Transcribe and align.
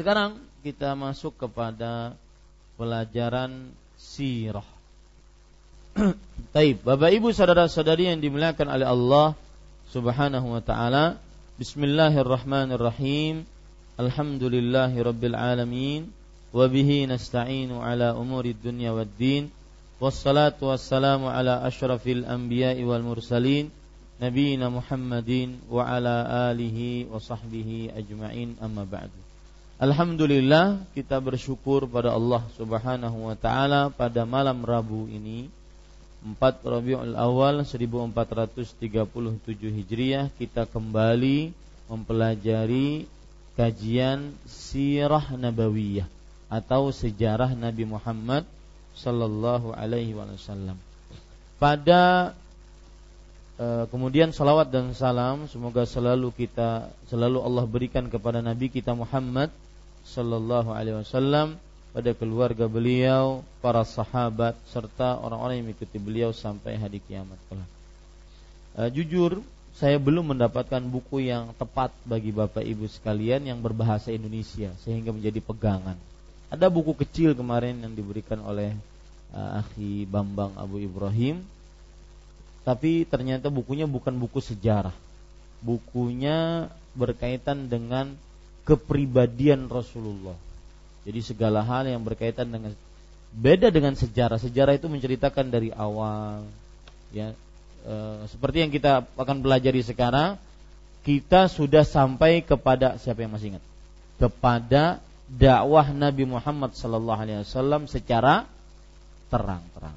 Sekarang 0.00 0.40
kita 0.64 0.96
masuk 0.96 1.36
kepada 1.36 2.16
pelajaran 2.80 3.68
sirah. 4.00 4.64
Taib, 6.56 6.80
Bapak 6.80 7.12
Ibu 7.12 7.36
saudara-saudari 7.36 8.08
yang 8.08 8.16
dimuliakan 8.16 8.80
oleh 8.80 8.88
Allah 8.88 9.36
Subhanahu 9.92 10.56
wa 10.56 10.64
taala. 10.64 11.20
Bismillahirrahmanirrahim. 11.60 13.44
Alhamdulillahirabbil 14.00 15.36
alamin 15.36 16.08
wa 16.48 16.64
bihi 16.64 17.04
nasta'inu 17.04 17.84
ala 17.84 18.16
umuri 18.16 18.56
dunya 18.56 18.96
waddin. 18.96 19.52
Wassalatu 20.00 20.72
wassalamu 20.72 21.28
ala 21.28 21.60
asyrafil 21.68 22.24
anbiya'i 22.24 22.88
wal 22.88 23.04
mursalin 23.04 23.68
nabiyina 24.16 24.72
Muhammadin 24.72 25.60
wa 25.68 25.84
ala 25.84 26.48
alihi 26.48 27.04
wa 27.04 27.20
sahbihi 27.20 27.92
ajma'in 27.92 28.56
amma 28.64 28.88
ba'du. 28.88 29.28
Alhamdulillah 29.80 30.84
kita 30.92 31.16
bersyukur 31.24 31.88
pada 31.88 32.12
Allah 32.12 32.44
Subhanahu 32.52 33.32
wa 33.32 33.32
taala 33.32 33.88
pada 33.88 34.28
malam 34.28 34.60
Rabu 34.60 35.08
ini 35.08 35.48
4 36.20 36.36
Rabiul 36.60 37.16
Awal 37.16 37.64
1437 37.64 38.76
Hijriah 39.56 40.28
kita 40.36 40.68
kembali 40.68 41.56
mempelajari 41.88 43.08
kajian 43.56 44.36
sirah 44.44 45.32
nabawiyah 45.32 46.04
atau 46.52 46.92
sejarah 46.92 47.56
Nabi 47.56 47.88
Muhammad 47.88 48.44
sallallahu 48.92 49.72
alaihi 49.72 50.12
wasallam. 50.12 50.76
Pada 51.56 52.36
e, 53.56 53.88
kemudian 53.88 54.28
salawat 54.28 54.68
dan 54.68 54.92
salam 54.92 55.48
semoga 55.48 55.88
selalu 55.88 56.36
kita 56.36 56.92
selalu 57.08 57.40
Allah 57.40 57.64
berikan 57.64 58.12
kepada 58.12 58.44
Nabi 58.44 58.68
kita 58.68 58.92
Muhammad 58.92 59.48
sallallahu 60.10 60.74
alaihi 60.74 60.98
wasallam 60.98 61.54
pada 61.90 62.14
keluarga 62.14 62.70
beliau, 62.70 63.42
para 63.58 63.82
sahabat 63.82 64.54
serta 64.70 65.18
orang-orang 65.18 65.58
yang 65.58 65.66
mengikuti 65.70 65.98
beliau 65.98 66.30
sampai 66.30 66.78
hari 66.78 67.02
kiamat 67.02 67.38
kelak. 67.50 67.70
Uh, 68.78 68.90
jujur, 68.94 69.42
saya 69.74 69.98
belum 69.98 70.34
mendapatkan 70.34 70.82
buku 70.86 71.26
yang 71.30 71.50
tepat 71.58 71.90
bagi 72.06 72.30
Bapak 72.30 72.62
Ibu 72.62 72.86
sekalian 72.86 73.42
yang 73.42 73.58
berbahasa 73.58 74.14
Indonesia 74.14 74.70
sehingga 74.86 75.10
menjadi 75.10 75.42
pegangan. 75.42 75.98
Ada 76.50 76.70
buku 76.70 76.94
kecil 76.94 77.34
kemarin 77.34 77.82
yang 77.82 77.94
diberikan 77.94 78.38
oleh 78.42 78.74
uh, 79.34 79.62
Akhi 79.62 80.06
Bambang 80.06 80.54
Abu 80.54 80.78
Ibrahim, 80.78 81.42
tapi 82.62 83.02
ternyata 83.02 83.50
bukunya 83.50 83.90
bukan 83.90 84.14
buku 84.14 84.38
sejarah. 84.38 84.94
Bukunya 85.58 86.70
berkaitan 86.94 87.66
dengan 87.66 88.14
kepribadian 88.70 89.66
Rasulullah. 89.66 90.38
Jadi 91.02 91.26
segala 91.26 91.66
hal 91.66 91.90
yang 91.90 92.06
berkaitan 92.06 92.46
dengan 92.46 92.70
beda 93.34 93.74
dengan 93.74 93.98
sejarah. 93.98 94.38
Sejarah 94.38 94.78
itu 94.78 94.86
menceritakan 94.86 95.50
dari 95.50 95.74
awal, 95.74 96.46
ya 97.10 97.34
e, 97.82 97.94
seperti 98.30 98.62
yang 98.62 98.70
kita 98.70 99.02
akan 99.18 99.42
pelajari 99.42 99.82
sekarang. 99.82 100.38
Kita 101.00 101.48
sudah 101.48 101.82
sampai 101.82 102.44
kepada 102.44 103.00
siapa 103.00 103.24
yang 103.24 103.32
masih 103.32 103.56
ingat? 103.56 103.64
Kepada 104.20 105.00
dakwah 105.26 105.88
Nabi 105.90 106.28
Muhammad 106.28 106.76
Sallallahu 106.76 107.20
Alaihi 107.24 107.40
Wasallam 107.42 107.88
secara 107.88 108.44
terang-terang. 109.32 109.96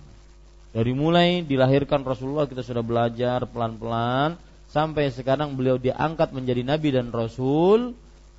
Dari 0.73 0.94
mulai 0.95 1.44
dilahirkan 1.44 2.01
Rasulullah 2.07 2.47
kita 2.47 2.63
sudah 2.63 2.81
belajar 2.81 3.44
pelan-pelan 3.45 4.39
sampai 4.73 5.13
sekarang 5.13 5.53
beliau 5.53 5.77
diangkat 5.77 6.33
menjadi 6.33 6.66
nabi 6.66 6.89
dan 6.89 7.13
rasul 7.13 7.94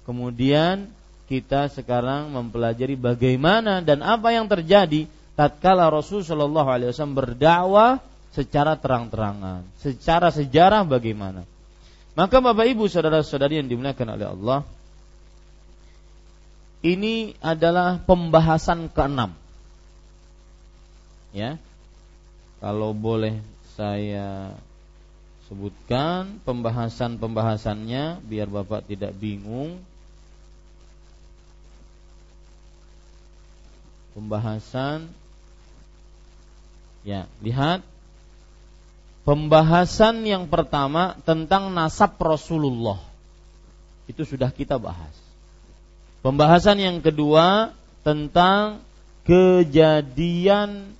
Kemudian 0.05 0.93
kita 1.25 1.73
sekarang 1.73 2.29
mempelajari 2.33 2.95
bagaimana 2.95 3.81
dan 3.81 4.05
apa 4.05 4.31
yang 4.37 4.45
terjadi 4.45 5.09
tatkala 5.33 5.89
Rasul 5.89 6.21
Shallallahu 6.21 6.69
Alaihi 6.69 6.93
Wasallam 6.93 7.17
berdakwah 7.17 8.05
secara 8.37 8.77
terang-terangan, 8.77 9.65
secara 9.81 10.29
sejarah 10.29 10.85
bagaimana. 10.85 11.49
Maka 12.15 12.39
Bapak 12.39 12.67
Ibu 12.71 12.87
saudara-saudari 12.87 13.59
yang 13.59 13.67
dimuliakan 13.67 14.09
oleh 14.15 14.27
Allah, 14.31 14.59
ini 16.85 17.33
adalah 17.41 17.99
pembahasan 18.05 18.93
keenam. 18.93 19.33
Ya. 21.35 21.59
Kalau 22.63 22.95
boleh 22.95 23.43
saya 23.75 24.55
sebutkan 25.51 26.39
pembahasan-pembahasannya 26.47 28.23
biar 28.23 28.49
Bapak 28.49 28.87
tidak 28.87 29.13
bingung 29.19 29.83
pembahasan. 34.15 35.11
Ya 37.05 37.29
lihat. 37.45 37.85
Pembahasan 39.25 40.21
yang 40.29 40.49
pertama 40.53 41.17
tentang 41.25 41.73
nasab 41.73 42.17
Rasulullah. 42.21 43.01
Itu 44.05 44.29
sudah 44.29 44.53
kita 44.53 44.77
bahas. 44.77 45.13
Pembahasan 46.21 46.77
yang 46.81 47.01
kedua 47.01 47.73
tentang 48.05 48.85
kejadian 49.25 50.93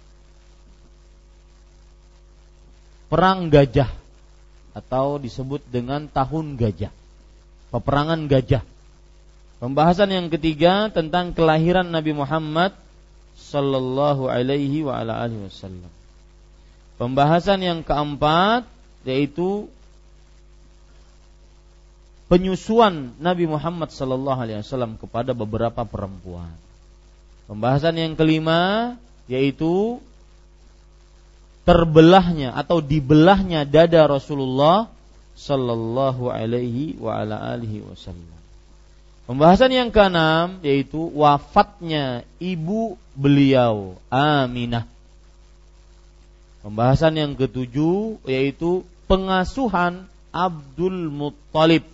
perang 3.13 3.53
gajah. 3.53 3.93
Atau 4.73 5.21
disebut 5.21 5.61
dengan 5.69 6.09
tahun 6.09 6.57
gajah. 6.57 6.93
Peperangan 7.71 8.25
gajah. 8.25 8.65
Pembahasan 9.61 10.13
yang 10.13 10.27
ketiga 10.33 10.89
tentang 10.89 11.37
kelahiran 11.37 11.89
Nabi 11.89 12.17
Muhammad 12.17 12.73
sallallahu 13.55 14.27
alaihi 14.27 14.83
wa 14.83 14.99
ala 14.99 15.23
alihi 15.23 15.47
wasallam. 15.47 15.93
Pembahasan 16.99 17.63
yang 17.63 17.81
keempat 17.87 18.67
yaitu 19.07 19.71
penyusuan 22.27 23.15
Nabi 23.23 23.47
Muhammad 23.47 23.95
sallallahu 23.95 24.39
alaihi 24.43 24.59
wasallam 24.67 24.99
kepada 24.99 25.31
beberapa 25.39 25.87
perempuan. 25.87 26.51
Pembahasan 27.47 27.95
yang 27.95 28.19
kelima 28.19 28.95
yaitu 29.31 30.03
terbelahnya 31.65 32.53
atau 32.53 32.83
dibelahnya 32.83 33.65
dada 33.65 34.05
Rasulullah 34.11 34.91
sallallahu 35.39 36.29
alaihi 36.31 36.99
wa 36.99 37.23
ala 37.23 37.39
alihi 37.55 37.87
wasallam. 37.87 38.44
Pembahasan 39.25 39.73
yang 39.73 39.89
keenam 39.89 40.61
yaitu 40.61 41.01
wafatnya 41.17 42.29
ibu 42.37 43.01
beliau 43.17 43.97
Aminah. 44.13 44.85
Pembahasan 46.61 47.17
yang 47.17 47.33
ketujuh 47.33 48.21
yaitu 48.29 48.85
pengasuhan 49.09 50.05
Abdul 50.29 51.09
Muttalib 51.09 51.89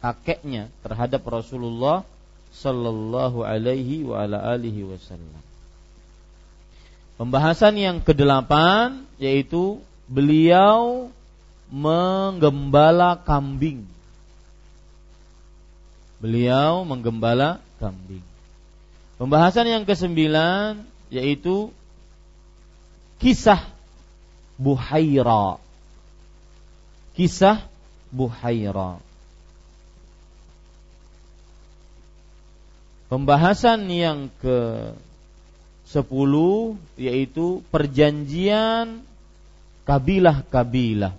kakeknya 0.00 0.72
terhadap 0.80 1.20
Rasulullah 1.28 2.08
sallallahu 2.56 3.44
alaihi 3.44 4.08
wa 4.08 4.24
ala 4.24 4.40
alihi 4.56 4.88
wasallam. 4.88 5.44
Pembahasan 7.20 7.76
yang 7.76 8.00
kedelapan 8.00 9.04
yaitu 9.20 9.80
beliau 10.08 11.12
menggembala 11.68 13.20
kambing 13.20 13.84
beliau 16.20 16.84
menggembala 16.88 17.60
kambing. 17.76 18.24
Pembahasan 19.16 19.68
yang 19.68 19.84
kesembilan 19.88 20.84
yaitu 21.08 21.72
kisah 23.20 23.64
Buhaira. 24.56 25.60
Kisah 27.16 27.64
Buhaira. 28.12 29.00
Pembahasan 33.06 33.86
yang 33.86 34.28
ke 34.42 34.92
sepuluh 35.86 36.74
yaitu 36.98 37.62
perjanjian 37.70 39.06
kabilah-kabilah 39.86 41.14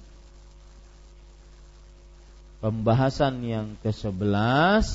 pembahasan 2.62 3.45
yang 3.45 3.68
ke-11 3.86 4.86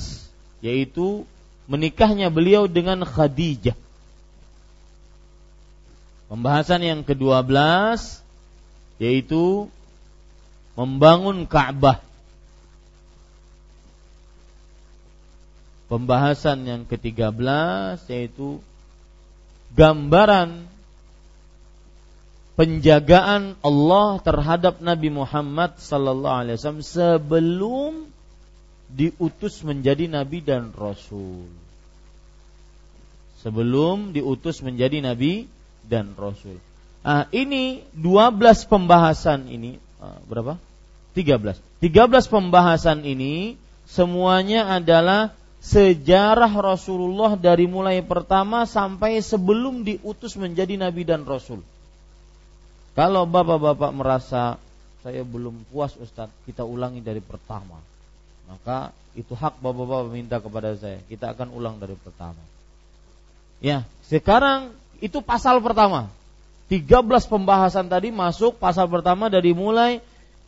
yaitu 0.63 1.27
menikahnya 1.67 2.27
beliau 2.27 2.67
dengan 2.67 3.03
Khadijah. 3.03 3.75
Pembahasan 6.27 6.81
yang 6.81 7.01
ke-12 7.05 7.53
yaitu 8.97 9.69
membangun 10.73 11.45
Ka'bah. 11.45 12.01
Pembahasan 15.91 16.65
yang 16.65 16.81
ke-13 16.89 18.01
yaitu 18.09 18.57
gambaran 19.77 20.62
penjagaan 22.53 23.57
Allah 23.65 24.21
terhadap 24.21 24.77
Nabi 24.79 25.09
Muhammad 25.09 25.81
sallallahu 25.81 26.39
alaihi 26.45 26.55
wasallam 26.61 26.85
sebelum 26.85 28.13
diutus 28.93 29.65
menjadi 29.65 30.05
nabi 30.05 30.45
dan 30.45 30.69
rasul. 30.73 31.49
sebelum 33.43 34.15
diutus 34.15 34.63
menjadi 34.63 35.03
nabi 35.03 35.51
dan 35.83 36.15
rasul. 36.15 36.55
Ah, 37.03 37.27
ini 37.35 37.83
12 37.91 38.39
pembahasan 38.71 39.51
ini 39.51 39.75
uh, 39.99 40.15
berapa? 40.31 40.55
13. 41.11 41.59
13 41.83 42.31
pembahasan 42.31 43.03
ini 43.03 43.59
semuanya 43.83 44.79
adalah 44.79 45.35
sejarah 45.59 46.55
Rasulullah 46.55 47.35
dari 47.35 47.67
mulai 47.67 47.99
pertama 47.99 48.63
sampai 48.63 49.19
sebelum 49.19 49.83
diutus 49.83 50.39
menjadi 50.39 50.79
nabi 50.79 51.03
dan 51.03 51.27
rasul. 51.27 51.59
Kalau 52.93 53.25
bapak-bapak 53.25 53.91
merasa 53.93 54.61
saya 55.01 55.25
belum 55.25 55.67
puas 55.73 55.97
Ustaz, 55.99 56.29
kita 56.45 56.63
ulangi 56.63 57.01
dari 57.03 57.19
pertama. 57.19 57.81
Maka 58.47 58.93
itu 59.17 59.33
hak 59.33 59.59
bapak-bapak 59.59 60.13
minta 60.13 60.37
kepada 60.37 60.77
saya. 60.77 61.01
Kita 61.09 61.33
akan 61.33 61.51
ulang 61.51 61.81
dari 61.81 61.97
pertama. 61.97 62.39
Ya, 63.59 63.83
sekarang 64.05 64.71
itu 65.03 65.19
pasal 65.19 65.59
pertama. 65.59 66.07
13 66.71 66.93
pembahasan 67.27 67.91
tadi 67.91 68.09
masuk 68.09 68.57
pasal 68.57 68.87
pertama 68.87 69.27
dari 69.27 69.51
mulai 69.51 69.99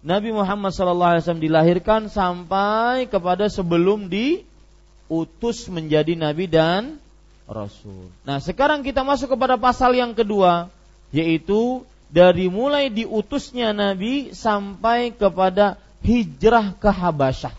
Nabi 0.06 0.30
Muhammad 0.30 0.70
SAW 0.70 1.42
dilahirkan 1.42 2.14
sampai 2.14 3.10
kepada 3.10 3.50
sebelum 3.50 4.06
diutus 4.06 5.66
menjadi 5.66 6.14
nabi 6.14 6.46
dan 6.46 7.02
rasul. 7.50 8.14
Nah, 8.22 8.38
sekarang 8.38 8.86
kita 8.86 9.02
masuk 9.02 9.34
kepada 9.34 9.58
pasal 9.58 9.98
yang 9.98 10.14
kedua 10.14 10.70
yaitu 11.10 11.82
dari 12.10 12.48
mulai 12.48 12.94
diutusnya 12.94 13.76
nabi 13.76 14.32
sampai 14.32 15.12
kepada 15.16 15.80
hijrah 16.06 16.78
ke 16.78 16.90
Habasyah. 16.90 17.56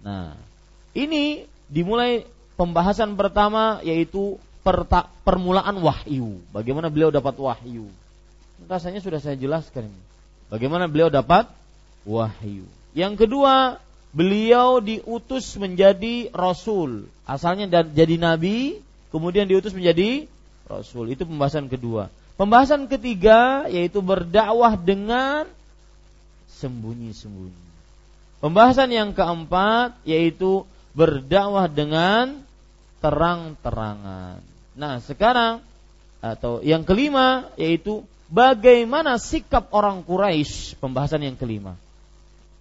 Nah, 0.00 0.32
ini 0.96 1.44
dimulai 1.68 2.24
pembahasan 2.56 3.14
pertama 3.18 3.82
yaitu 3.84 4.38
permulaan 5.24 5.76
wahyu. 5.80 6.40
Bagaimana 6.54 6.92
beliau 6.92 7.08
dapat 7.08 7.34
wahyu? 7.36 7.88
Rasanya 8.68 9.00
sudah 9.00 9.18
saya 9.18 9.34
jelaskan 9.34 9.88
ini. 9.88 10.02
Bagaimana 10.52 10.90
beliau 10.90 11.08
dapat 11.08 11.48
wahyu? 12.04 12.66
Yang 12.92 13.26
kedua, 13.26 13.78
beliau 14.10 14.82
diutus 14.82 15.54
menjadi 15.56 16.28
rasul. 16.34 17.06
Asalnya 17.24 17.86
jadi 17.86 18.18
nabi, 18.18 18.82
kemudian 19.14 19.46
diutus 19.46 19.72
menjadi 19.72 20.26
rasul. 20.66 21.08
Itu 21.08 21.24
pembahasan 21.24 21.70
kedua. 21.70 22.12
Pembahasan 22.40 22.88
ketiga 22.88 23.68
yaitu 23.68 24.00
berdakwah 24.00 24.72
dengan 24.72 25.44
sembunyi-sembunyi. 26.56 27.68
Pembahasan 28.40 28.88
yang 28.88 29.12
keempat 29.12 30.00
yaitu 30.08 30.64
berdakwah 30.96 31.68
dengan 31.68 32.40
terang-terangan. 33.04 34.40
Nah, 34.72 35.04
sekarang 35.04 35.60
atau 36.24 36.64
yang 36.64 36.80
kelima 36.80 37.52
yaitu 37.60 38.08
bagaimana 38.32 39.20
sikap 39.20 39.68
orang 39.76 40.00
Quraisy, 40.00 40.80
pembahasan 40.80 41.20
yang 41.20 41.36
kelima. 41.36 41.76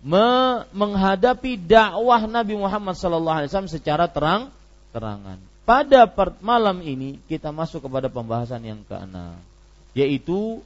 Me 0.03 0.59
menghadapi 0.75 1.55
dakwah 1.55 2.27
Nabi 2.27 2.59
Muhammad 2.59 2.99
SAW 2.99 3.47
secara 3.71 4.11
terang-terangan. 4.11 5.39
Pada 5.63 6.03
malam 6.43 6.83
ini 6.83 7.15
kita 7.31 7.55
masuk 7.55 7.87
kepada 7.87 8.11
pembahasan 8.11 8.59
yang 8.67 8.83
keenam, 8.83 9.39
yaitu 9.97 10.61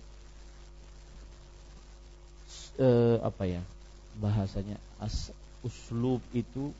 eh, 2.77 3.17
apa 3.23 3.43
ya 3.47 3.61
bahasanya 4.19 4.77
as 5.01 5.33
uslub 5.63 6.19
itu 6.35 6.75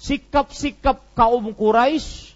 sikap-sikap 0.00 1.02
kaum 1.12 1.52
Quraisy 1.52 2.32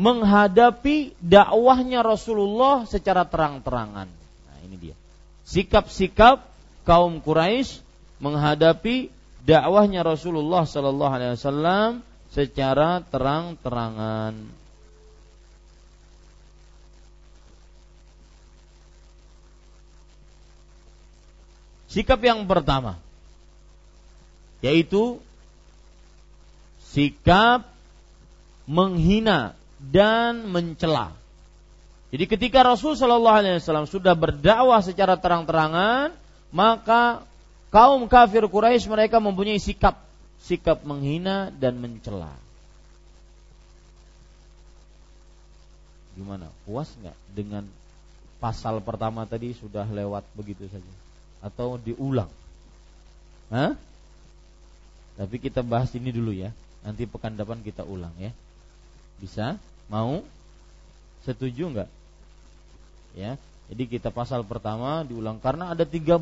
menghadapi 0.00 1.12
dakwahnya 1.20 2.00
Rasulullah 2.00 2.88
secara 2.88 3.28
terang-terangan. 3.28 4.08
Nah, 4.08 4.58
ini 4.64 4.76
dia. 4.80 4.96
Sikap-sikap 5.44 6.48
kaum 6.88 7.20
Quraisy 7.20 7.84
menghadapi 8.22 9.12
dakwahnya 9.44 10.00
Rasulullah 10.00 10.64
sallallahu 10.64 11.12
alaihi 11.12 11.36
wasallam 11.36 11.90
secara 12.32 13.04
terang-terangan. 13.04 14.59
Sikap 21.90 22.22
yang 22.22 22.46
pertama 22.46 23.02
yaitu 24.60 25.18
sikap 26.92 27.64
menghina 28.68 29.56
dan 29.80 30.44
mencela. 30.46 31.16
Jadi 32.10 32.24
ketika 32.28 32.60
Rasul 32.66 32.98
Shallallahu 32.98 33.38
Alaihi 33.40 33.62
Wasallam 33.62 33.88
sudah 33.88 34.12
berdakwah 34.12 34.82
secara 34.82 35.16
terang-terangan, 35.16 36.12
maka 36.52 37.24
kaum 37.72 38.04
kafir 38.10 38.44
Quraisy 38.44 38.90
mereka 38.90 39.22
mempunyai 39.22 39.62
sikap 39.62 39.96
sikap 40.42 40.82
menghina 40.82 41.54
dan 41.54 41.78
mencela. 41.78 42.34
Gimana? 46.18 46.50
Puas 46.66 46.90
nggak 47.00 47.16
dengan 47.32 47.64
pasal 48.42 48.82
pertama 48.82 49.24
tadi 49.24 49.54
sudah 49.56 49.86
lewat 49.86 50.26
begitu 50.34 50.66
saja? 50.68 50.99
Atau 51.40 51.80
diulang? 51.80 52.28
Hah? 53.50 53.74
Tapi 55.20 55.36
kita 55.36 55.60
bahas 55.60 55.92
ini 55.96 56.12
dulu 56.12 56.32
ya. 56.32 56.52
Nanti 56.80 57.04
pekan 57.04 57.36
depan 57.36 57.60
kita 57.60 57.84
ulang 57.84 58.12
ya. 58.16 58.32
Bisa? 59.20 59.60
Mau? 59.92 60.24
Setuju 61.24 61.68
enggak? 61.68 61.90
Ya. 63.12 63.36
Jadi 63.70 63.86
kita 63.86 64.10
pasal 64.10 64.42
pertama 64.42 65.06
diulang 65.06 65.38
karena 65.38 65.70
ada 65.70 65.84
13 65.86 66.18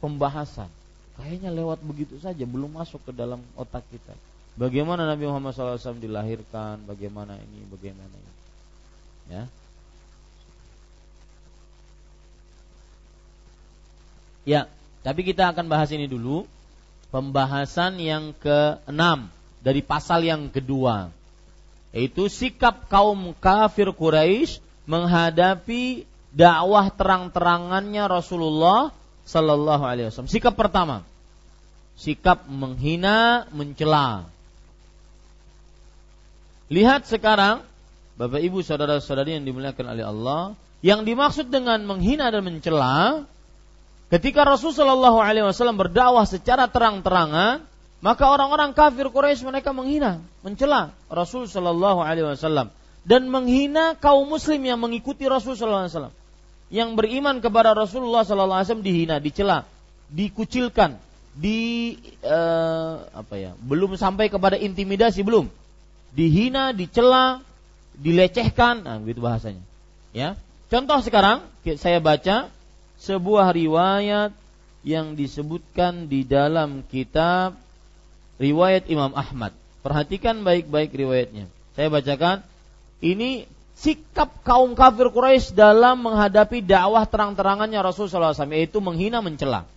pembahasan. 0.00 0.70
Kayaknya 1.16 1.50
lewat 1.52 1.80
begitu 1.80 2.16
saja, 2.20 2.44
belum 2.44 2.76
masuk 2.76 3.00
ke 3.08 3.12
dalam 3.12 3.40
otak 3.56 3.84
kita. 3.88 4.12
Bagaimana 4.56 5.04
Nabi 5.04 5.28
Muhammad 5.28 5.52
SAW 5.52 6.00
dilahirkan, 6.00 6.80
bagaimana 6.88 7.36
ini, 7.36 7.60
bagaimana 7.68 8.14
ini. 8.16 8.32
Ya. 9.32 9.42
Ya, 14.46 14.70
tapi 15.02 15.26
kita 15.26 15.50
akan 15.50 15.66
bahas 15.66 15.90
ini 15.90 16.06
dulu. 16.06 16.46
Pembahasan 17.10 17.98
yang 17.98 18.34
keenam 18.38 19.30
dari 19.62 19.82
pasal 19.82 20.26
yang 20.26 20.50
kedua 20.50 21.10
yaitu 21.96 22.28
sikap 22.28 22.92
kaum 22.92 23.32
kafir 23.40 23.88
Quraisy 23.88 24.60
menghadapi 24.84 26.04
dakwah 26.36 26.92
terang-terangannya 26.92 28.04
Rasulullah 28.04 28.92
Sallallahu 29.24 29.80
Alaihi 29.80 30.12
Wasallam. 30.12 30.28
Sikap 30.28 30.60
pertama, 30.60 31.08
sikap 31.96 32.44
menghina, 32.52 33.48
mencela. 33.48 34.28
Lihat 36.68 37.08
sekarang, 37.08 37.64
Bapak 38.20 38.44
Ibu 38.44 38.60
saudara-saudari 38.60 39.40
yang 39.40 39.48
dimuliakan 39.48 39.86
oleh 39.96 40.04
Allah, 40.04 40.42
yang 40.84 41.08
dimaksud 41.08 41.48
dengan 41.48 41.80
menghina 41.88 42.28
dan 42.28 42.44
mencela, 42.44 43.24
ketika 44.12 44.46
Rasulullah 44.46 44.94
Sallallahu 44.94 45.18
Alaihi 45.18 45.46
Wasallam 45.46 45.78
berdakwah 45.78 46.26
secara 46.26 46.70
terang-terangan, 46.70 47.64
maka 48.04 48.24
orang-orang 48.28 48.76
kafir 48.76 49.08
Quraisy 49.08 49.42
mereka 49.42 49.72
menghina, 49.72 50.20
mencela 50.44 50.92
Rasul 51.08 51.48
Shallallahu 51.48 52.04
Alaihi 52.04 52.28
Wasallam 52.28 52.70
dan 53.06 53.30
menghina 53.30 53.94
kaum 53.96 54.26
Muslim 54.26 54.60
yang 54.66 54.82
mengikuti 54.82 55.24
Rasul 55.30 55.54
Shallallahu 55.54 55.86
Alaihi 55.86 55.94
Wasallam. 55.94 56.14
Yang 56.66 56.90
beriman 56.98 57.38
kepada 57.38 57.78
Rasulullah 57.78 58.26
Sallallahu 58.26 58.58
Alaihi 58.58 58.68
Wasallam 58.68 58.86
dihina, 58.86 59.16
dicela, 59.22 59.58
dikucilkan, 60.10 60.98
di 61.36 61.94
uh, 62.26 63.06
apa 63.14 63.34
ya? 63.38 63.50
Belum 63.62 63.94
sampai 63.94 64.26
kepada 64.26 64.58
intimidasi 64.58 65.22
belum, 65.22 65.46
dihina, 66.16 66.74
dicela, 66.74 67.44
dilecehkan, 67.94 68.82
nah 68.82 68.98
begitu 68.98 69.22
bahasanya. 69.22 69.62
Ya, 70.10 70.34
contoh 70.72 70.98
sekarang 71.04 71.44
saya 71.78 72.02
baca 72.02 72.50
sebuah 73.06 73.54
riwayat 73.54 74.34
yang 74.82 75.14
disebutkan 75.14 76.10
di 76.10 76.26
dalam 76.26 76.82
kitab 76.86 77.54
riwayat 78.42 78.90
Imam 78.90 79.14
Ahmad. 79.14 79.54
Perhatikan 79.86 80.42
baik-baik 80.42 80.90
riwayatnya. 80.90 81.46
Saya 81.78 81.88
bacakan. 81.90 82.42
Ini 82.98 83.46
sikap 83.76 84.42
kaum 84.42 84.72
kafir 84.74 85.12
Quraisy 85.12 85.54
dalam 85.54 86.02
menghadapi 86.02 86.64
dakwah 86.64 87.04
terang-terangannya 87.06 87.78
Rasulullah 87.84 88.34
SAW 88.34 88.50
yaitu 88.56 88.82
menghina 88.82 89.20
mencela. 89.20 89.68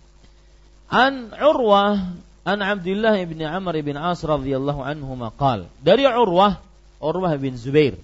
An 0.90 1.30
Urwah 1.38 2.18
an 2.42 2.58
Abdullah 2.64 3.14
bin 3.28 3.38
Amr 3.44 3.78
bin 3.84 3.94
As 3.94 4.24
radhiyallahu 4.24 4.82
anhu 4.82 5.12
maqal. 5.14 5.70
Dari 5.78 6.08
Urwah, 6.08 6.58
Urwah 6.98 7.36
bin 7.38 7.54
Zubair. 7.54 7.94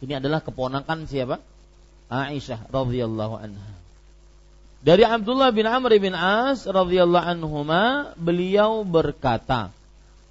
Ini 0.00 0.22
adalah 0.22 0.40
keponakan 0.40 1.04
siapa? 1.10 1.42
Aisyah 2.08 2.70
radhiyallahu 2.70 3.34
anha. 3.36 3.83
Dari 4.84 5.00
Abdullah 5.00 5.48
bin 5.48 5.64
Amr 5.64 5.96
bin 5.96 6.12
As 6.12 6.68
radhiyallahu 6.68 7.24
anhuma 7.24 8.12
beliau 8.20 8.84
berkata, 8.84 9.72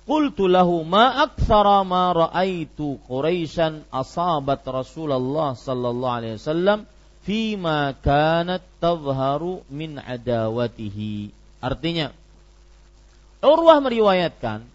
Qultu 0.06 0.46
lahu 0.46 0.86
ma 0.86 1.26
aktsara 1.26 1.82
ma 1.82 2.14
ra'aitu 2.14 3.02
Quraisyan 3.10 3.82
asabat 3.90 4.62
Rasulullah 4.68 5.58
sallallahu 5.58 6.18
alaihi 6.22 6.38
wasallam 6.38 6.86
fima 7.26 7.98
kanat 7.98 8.62
tadhharu 8.78 9.66
min 9.74 9.98
adawatihi. 9.98 11.34
Artinya 11.58 12.14
Urwah 13.42 13.82
meriwayatkan 13.82 14.70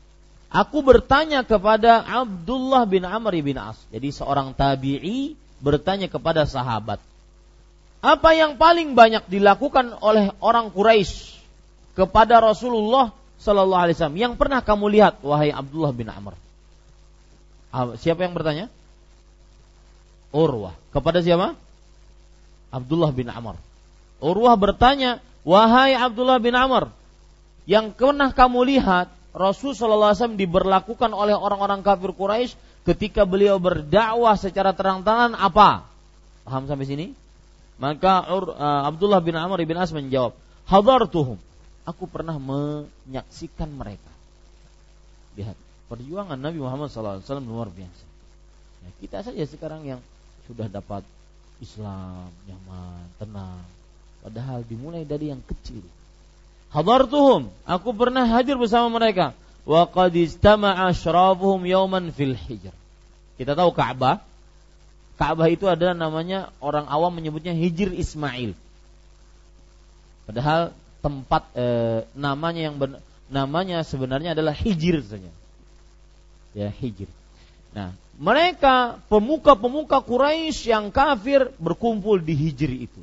Aku 0.49 0.81
bertanya 0.81 1.45
kepada 1.45 2.01
Abdullah 2.01 2.89
bin 2.89 3.05
Amr 3.05 3.37
bin 3.45 3.61
As. 3.61 3.77
Jadi 3.93 4.09
seorang 4.09 4.57
tabi'i 4.57 5.37
bertanya 5.61 6.09
kepada 6.09 6.49
sahabat. 6.49 7.05
Apa 7.99 8.31
yang 8.35 8.55
paling 8.55 8.95
banyak 8.95 9.27
dilakukan 9.27 9.99
oleh 9.99 10.31
orang 10.39 10.71
Quraisy 10.71 11.35
kepada 11.99 12.39
Rasulullah 12.39 13.11
Sallallahu 13.43 13.83
Alaihi 13.91 13.97
Wasallam 13.99 14.19
yang 14.19 14.33
pernah 14.39 14.63
kamu 14.63 14.87
lihat, 14.99 15.19
wahai 15.23 15.51
Abdullah 15.51 15.91
bin 15.91 16.07
Amr? 16.07 16.35
Ah, 17.75 17.99
siapa 17.99 18.23
yang 18.23 18.39
bertanya? 18.39 18.71
Urwah. 20.31 20.79
Kepada 20.95 21.23
siapa? 21.23 21.59
Abdullah 22.71 23.11
bin 23.11 23.27
Amr. 23.31 23.59
Urwah 24.23 24.55
bertanya, 24.55 25.19
wahai 25.43 25.95
Abdullah 25.99 26.39
bin 26.39 26.55
Amr, 26.55 26.91
yang 27.67 27.91
pernah 27.95 28.31
kamu 28.31 28.63
lihat 28.79 29.11
Rasul 29.35 29.75
Shallallahu 29.75 30.15
Alaihi 30.15 30.21
Wasallam 30.23 30.41
diberlakukan 30.41 31.11
oleh 31.15 31.35
orang-orang 31.35 31.83
kafir 31.83 32.15
Quraisy 32.15 32.55
ketika 32.87 33.27
beliau 33.27 33.59
berdakwah 33.59 34.35
secara 34.39 34.73
terang-terangan 34.73 35.35
apa? 35.35 35.87
Paham 36.47 36.65
sampai 36.65 36.87
sini? 36.89 37.07
Maka 37.79 38.27
uh, 38.27 38.83
Abdullah 38.91 39.23
bin 39.23 39.39
Amr 39.39 39.63
bin 39.63 39.79
As 39.79 39.95
menjawab, 39.95 40.35
Hadartuhum. 40.67 41.39
Aku 41.89 42.05
pernah 42.05 42.37
menyaksikan 42.37 43.71
mereka. 43.73 44.13
Lihat, 45.41 45.57
perjuangan 45.89 46.37
Nabi 46.37 46.61
Muhammad 46.61 46.93
SAW 46.93 47.23
luar 47.47 47.73
biasa. 47.73 48.05
Ya, 48.85 48.91
kita 49.01 49.19
saja 49.25 49.45
sekarang 49.49 49.89
yang 49.89 50.01
sudah 50.45 50.69
dapat 50.69 51.07
Islam, 51.65 52.29
nyaman, 52.45 53.09
tenang. 53.17 53.65
Padahal 54.21 54.67
dimulai 54.69 55.09
dari 55.09 55.33
yang 55.33 55.41
kecil 55.41 55.81
hadartuhum 56.73 57.49
aku 57.65 57.91
pernah 57.97 58.29
hadir 58.29 58.61
bersama 58.61 58.93
mereka 58.93 59.33
wa 59.65 59.89
qad 59.89 60.13
istama'a 60.13 60.93
fil 62.13 62.37
hijr 62.37 62.75
kita 63.41 63.53
tahu 63.57 63.71
Ka'bah 63.73 64.21
Ka'bah 65.19 65.51
itu 65.51 65.67
adalah 65.67 65.99
namanya 65.99 66.55
orang 66.63 66.87
awam 66.87 67.11
menyebutnya 67.11 67.51
Hijr 67.51 67.91
Ismail. 67.91 68.55
Padahal 70.31 70.71
tempat 71.03 71.43
e, 71.59 71.67
namanya 72.15 72.71
yang 72.71 72.79
ben, 72.79 73.03
namanya 73.27 73.83
sebenarnya 73.83 74.39
adalah 74.39 74.55
Hijr 74.55 75.03
saja. 75.03 75.33
Ya 76.55 76.71
Hijr. 76.71 77.11
Nah 77.75 77.99
mereka 78.15 79.03
pemuka-pemuka 79.11 79.99
Quraisy 80.07 80.71
yang 80.71 80.95
kafir 80.95 81.51
berkumpul 81.59 82.23
di 82.23 82.39
Hijr 82.39 82.71
itu. 82.87 83.03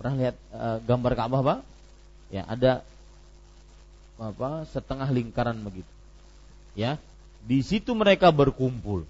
Pernah 0.00 0.14
lihat 0.16 0.36
e, 0.48 0.64
gambar 0.88 1.12
Ka'bah 1.12 1.42
Pak? 1.44 1.60
Ya 2.32 2.48
ada 2.48 2.80
apa 4.16 4.64
setengah 4.72 5.12
lingkaran 5.12 5.60
begitu. 5.60 5.92
Ya 6.72 6.96
di 7.44 7.60
situ 7.60 7.92
mereka 7.92 8.32
berkumpul 8.32 9.04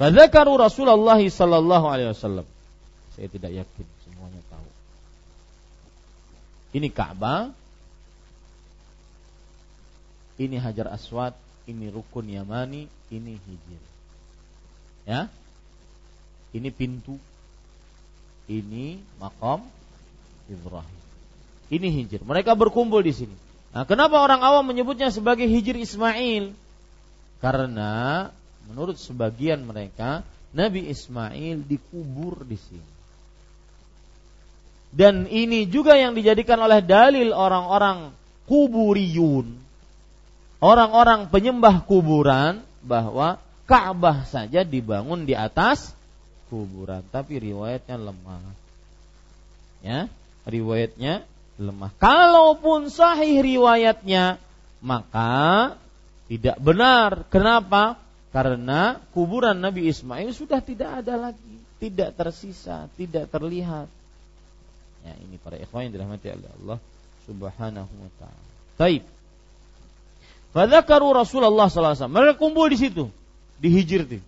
Fadzakaru 0.00 0.56
Rasulullah 0.56 1.20
sallallahu 1.20 1.86
alaihi 1.92 2.08
wasallam. 2.08 2.48
Saya 3.12 3.28
tidak 3.28 3.52
yakin 3.52 3.86
semuanya 4.08 4.40
tahu. 4.48 4.68
Ini 6.80 6.88
Ka'bah. 6.88 7.52
Ini 10.40 10.56
Hajar 10.56 10.88
Aswad, 10.88 11.36
ini 11.68 11.92
Rukun 11.92 12.32
Yamani, 12.32 12.88
ini 13.12 13.36
Hijr. 13.36 13.82
Ya. 15.04 15.28
Ini 16.56 16.72
pintu. 16.72 17.20
Ini 18.48 19.04
makam 19.20 19.68
Ibrahim. 20.48 21.00
Ini 21.70 21.86
hijr. 21.86 22.26
Mereka 22.26 22.58
berkumpul 22.58 22.98
di 23.06 23.14
sini. 23.14 23.36
Nah, 23.70 23.86
kenapa 23.86 24.18
orang 24.18 24.42
awam 24.42 24.66
menyebutnya 24.66 25.14
sebagai 25.14 25.46
hijr 25.46 25.78
Ismail? 25.78 26.50
Karena 27.38 28.26
menurut 28.70 28.96
sebagian 28.96 29.66
mereka 29.66 30.22
Nabi 30.54 30.86
Ismail 30.90 31.66
dikubur 31.66 32.46
di 32.46 32.58
sini. 32.58 32.90
Dan 34.90 35.30
ini 35.30 35.70
juga 35.70 35.94
yang 35.94 36.18
dijadikan 36.18 36.58
oleh 36.58 36.82
dalil 36.82 37.30
orang-orang 37.30 38.10
kuburiyun. 38.50 39.46
Orang-orang 40.60 41.30
penyembah 41.30 41.86
kuburan 41.86 42.60
bahwa 42.82 43.38
Ka'bah 43.70 44.26
saja 44.26 44.66
dibangun 44.66 45.24
di 45.24 45.38
atas 45.38 45.94
kuburan, 46.50 47.06
tapi 47.14 47.38
riwayatnya 47.38 47.96
lemah. 47.96 48.42
Ya 49.80 50.10
riwayatnya 50.44 51.22
lemah. 51.56 51.94
Kalaupun 51.96 52.90
sahih 52.90 53.40
riwayatnya, 53.40 54.42
maka 54.82 55.76
tidak 56.26 56.58
benar. 56.58 57.24
Kenapa? 57.30 58.00
Karena 58.30 58.94
kuburan 59.10 59.58
Nabi 59.58 59.90
Ismail 59.90 60.30
sudah 60.30 60.62
tidak 60.62 61.02
ada 61.02 61.18
lagi, 61.18 61.54
tidak 61.82 62.14
tersisa, 62.14 62.86
tidak 62.94 63.26
terlihat. 63.26 63.90
Ya, 65.02 65.14
ini 65.18 65.34
para 65.42 65.58
ikhwan 65.58 65.90
yang 65.90 65.98
dirahmati 65.98 66.30
oleh 66.30 66.50
Allah 66.62 66.78
Subhanahu 67.26 67.90
wa 67.90 68.10
taala. 68.22 68.50
Baik. 68.78 69.02
Fadzakaru 70.54 71.10
Rasulullah 71.14 71.66
sallallahu 71.66 71.94
alaihi 71.94 72.02
wasallam. 72.02 72.16
Mereka 72.18 72.34
kumpul 72.38 72.66
di 72.70 72.78
situ, 72.78 73.04
di 73.58 73.68
Hijr 73.70 74.06
itu. 74.06 74.22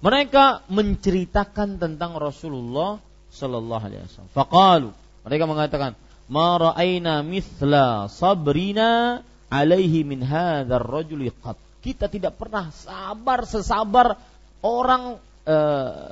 Mereka 0.00 0.66
menceritakan 0.72 1.78
tentang 1.78 2.18
Rasulullah 2.18 2.98
sallallahu 3.30 3.82
alaihi 3.86 4.02
wasallam. 4.10 4.32
Faqalu, 4.34 4.90
mereka 5.22 5.44
mengatakan, 5.46 5.90
"Ma 6.26 6.58
ra'aina 6.58 7.22
mithla 7.22 8.10
sabrina 8.10 9.22
alaihi 9.52 10.02
min 10.02 10.24
hadzal 10.24 10.82
rajuli 10.82 11.30
qat." 11.30 11.69
Kita 11.80 12.06
tidak 12.12 12.36
pernah 12.36 12.68
sabar 12.72 13.48
sesabar 13.48 14.20
orang 14.60 15.16
e, 15.48 15.56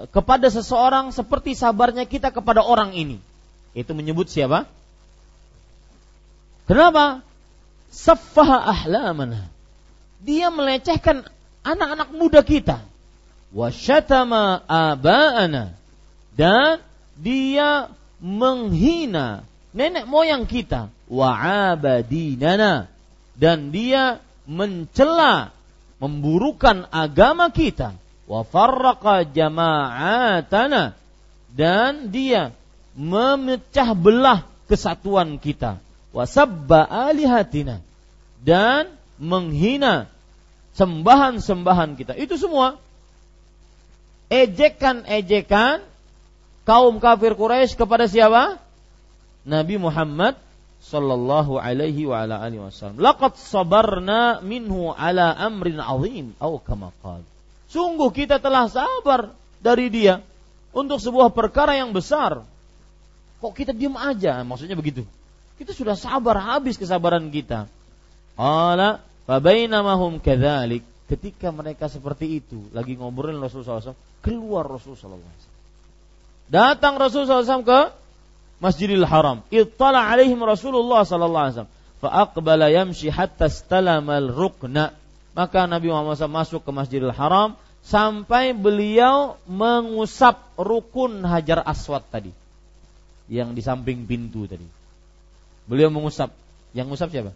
kepada 0.09 0.49
seseorang 0.49 1.13
seperti 1.13 1.53
sabarnya 1.53 2.09
kita 2.09 2.33
kepada 2.33 2.65
orang 2.65 2.97
ini. 2.97 3.21
Itu 3.77 3.93
menyebut 3.93 4.33
siapa? 4.33 4.65
Kenapa? 6.65 7.21
Saffaha 7.93 8.69
ahlamana. 8.69 9.49
Dia 10.25 10.49
melecehkan 10.49 11.25
anak-anak 11.65 12.09
muda 12.17 12.41
kita. 12.41 12.81
Wa 13.53 13.69
syatama 13.69 14.65
aba'ana. 14.65 15.77
Dan 16.33 16.81
dia 17.17 17.93
menghina 18.19 19.47
nenek 19.75 20.07
moyang 20.11 20.47
kita 20.47 20.91
wa 21.07 21.31
abadinana 21.73 22.91
dan 23.39 23.71
dia 23.71 24.19
mencela 24.45 25.55
memburukan 25.99 26.87
agama 26.90 27.50
kita. 27.50 27.95
Wa 28.26 28.43
farraqa 28.47 29.26
jama'atana. 29.26 30.95
Dan 31.52 32.11
dia 32.14 32.55
memecah 32.95 33.95
belah 33.95 34.47
kesatuan 34.71 35.38
kita. 35.38 35.83
Wa 36.14 36.25
sabba 36.25 36.87
alihatina. 36.87 37.83
Dan 38.43 38.95
menghina 39.19 40.07
sembahan-sembahan 40.78 41.99
kita. 41.99 42.14
Itu 42.14 42.38
semua 42.38 42.78
ejekan-ejekan 44.31 45.83
kaum 46.62 47.00
kafir 47.02 47.35
Quraisy 47.35 47.75
kepada 47.75 48.07
siapa? 48.07 48.61
Nabi 49.49 49.81
Muhammad 49.81 50.37
sallallahu 50.88 51.61
alaihi 51.61 52.09
wa 52.09 52.25
ala 52.25 52.40
alihi 52.40 52.64
wasallam. 52.64 52.97
Laqad 52.97 53.37
sabarna 53.37 54.40
minhu 54.40 54.97
ala 54.97 55.37
amrin 55.37 55.76
azim 55.76 56.33
atau 56.40 56.57
kama. 56.64 56.88
Sungguh 57.68 58.09
kita 58.16 58.40
telah 58.40 58.73
sabar 58.73 59.37
dari 59.61 59.92
dia 59.92 60.25
untuk 60.73 60.97
sebuah 60.97 61.37
perkara 61.37 61.76
yang 61.76 61.92
besar. 61.92 62.40
Kok 63.38 63.52
kita 63.52 63.76
diam 63.76 64.00
aja? 64.00 64.40
Maksudnya 64.40 64.75
begitu. 64.75 65.04
Kita 65.61 65.76
sudah 65.76 65.95
sabar 65.95 66.40
habis 66.40 66.80
kesabaran 66.80 67.28
kita. 67.28 67.68
Qala 68.35 69.04
fa 69.28 69.37
bainamahum 69.38 70.18
kadzalik. 70.25 70.83
Ketika 71.09 71.49
mereka 71.49 71.88
seperti 71.88 72.45
itu, 72.45 72.68
lagi 72.76 72.92
ngobrolin 72.92 73.40
Rasulullah 73.40 73.80
SAW, 73.80 73.97
keluar 74.21 74.68
Rasulullah 74.68 75.16
SAW. 75.16 75.57
Datang 76.52 77.00
Rasulullah 77.00 77.45
SAW 77.45 77.64
ke 77.64 77.80
Masjidil 78.59 79.07
Haram. 79.07 79.47
Ittala 79.55 80.03
alaihim 80.03 80.43
Rasulullah 80.43 81.07
sallallahu 81.07 81.43
alaihi 81.43 81.55
wasallam. 81.55 81.75
Fa 81.99 82.09
aqbala 82.27 82.67
yamshi 82.71 83.11
hatta 83.11 83.47
istalamal 83.47 84.31
rukna. 84.31 84.95
Maka 85.35 85.71
Nabi 85.71 85.91
Muhammad 85.91 86.19
SAW 86.19 86.35
masuk 86.35 86.61
ke 86.67 86.71
Masjidil 86.75 87.15
Haram 87.15 87.55
sampai 87.87 88.50
beliau 88.55 89.38
mengusap 89.47 90.43
rukun 90.59 91.23
Hajar 91.23 91.62
Aswad 91.62 92.03
tadi. 92.11 92.35
Yang 93.31 93.55
di 93.55 93.62
samping 93.62 94.03
pintu 94.09 94.50
tadi. 94.50 94.67
Beliau 95.71 95.93
mengusap. 95.95 96.35
Yang 96.75 96.87
ngusap 96.91 97.09
siapa? 97.15 97.33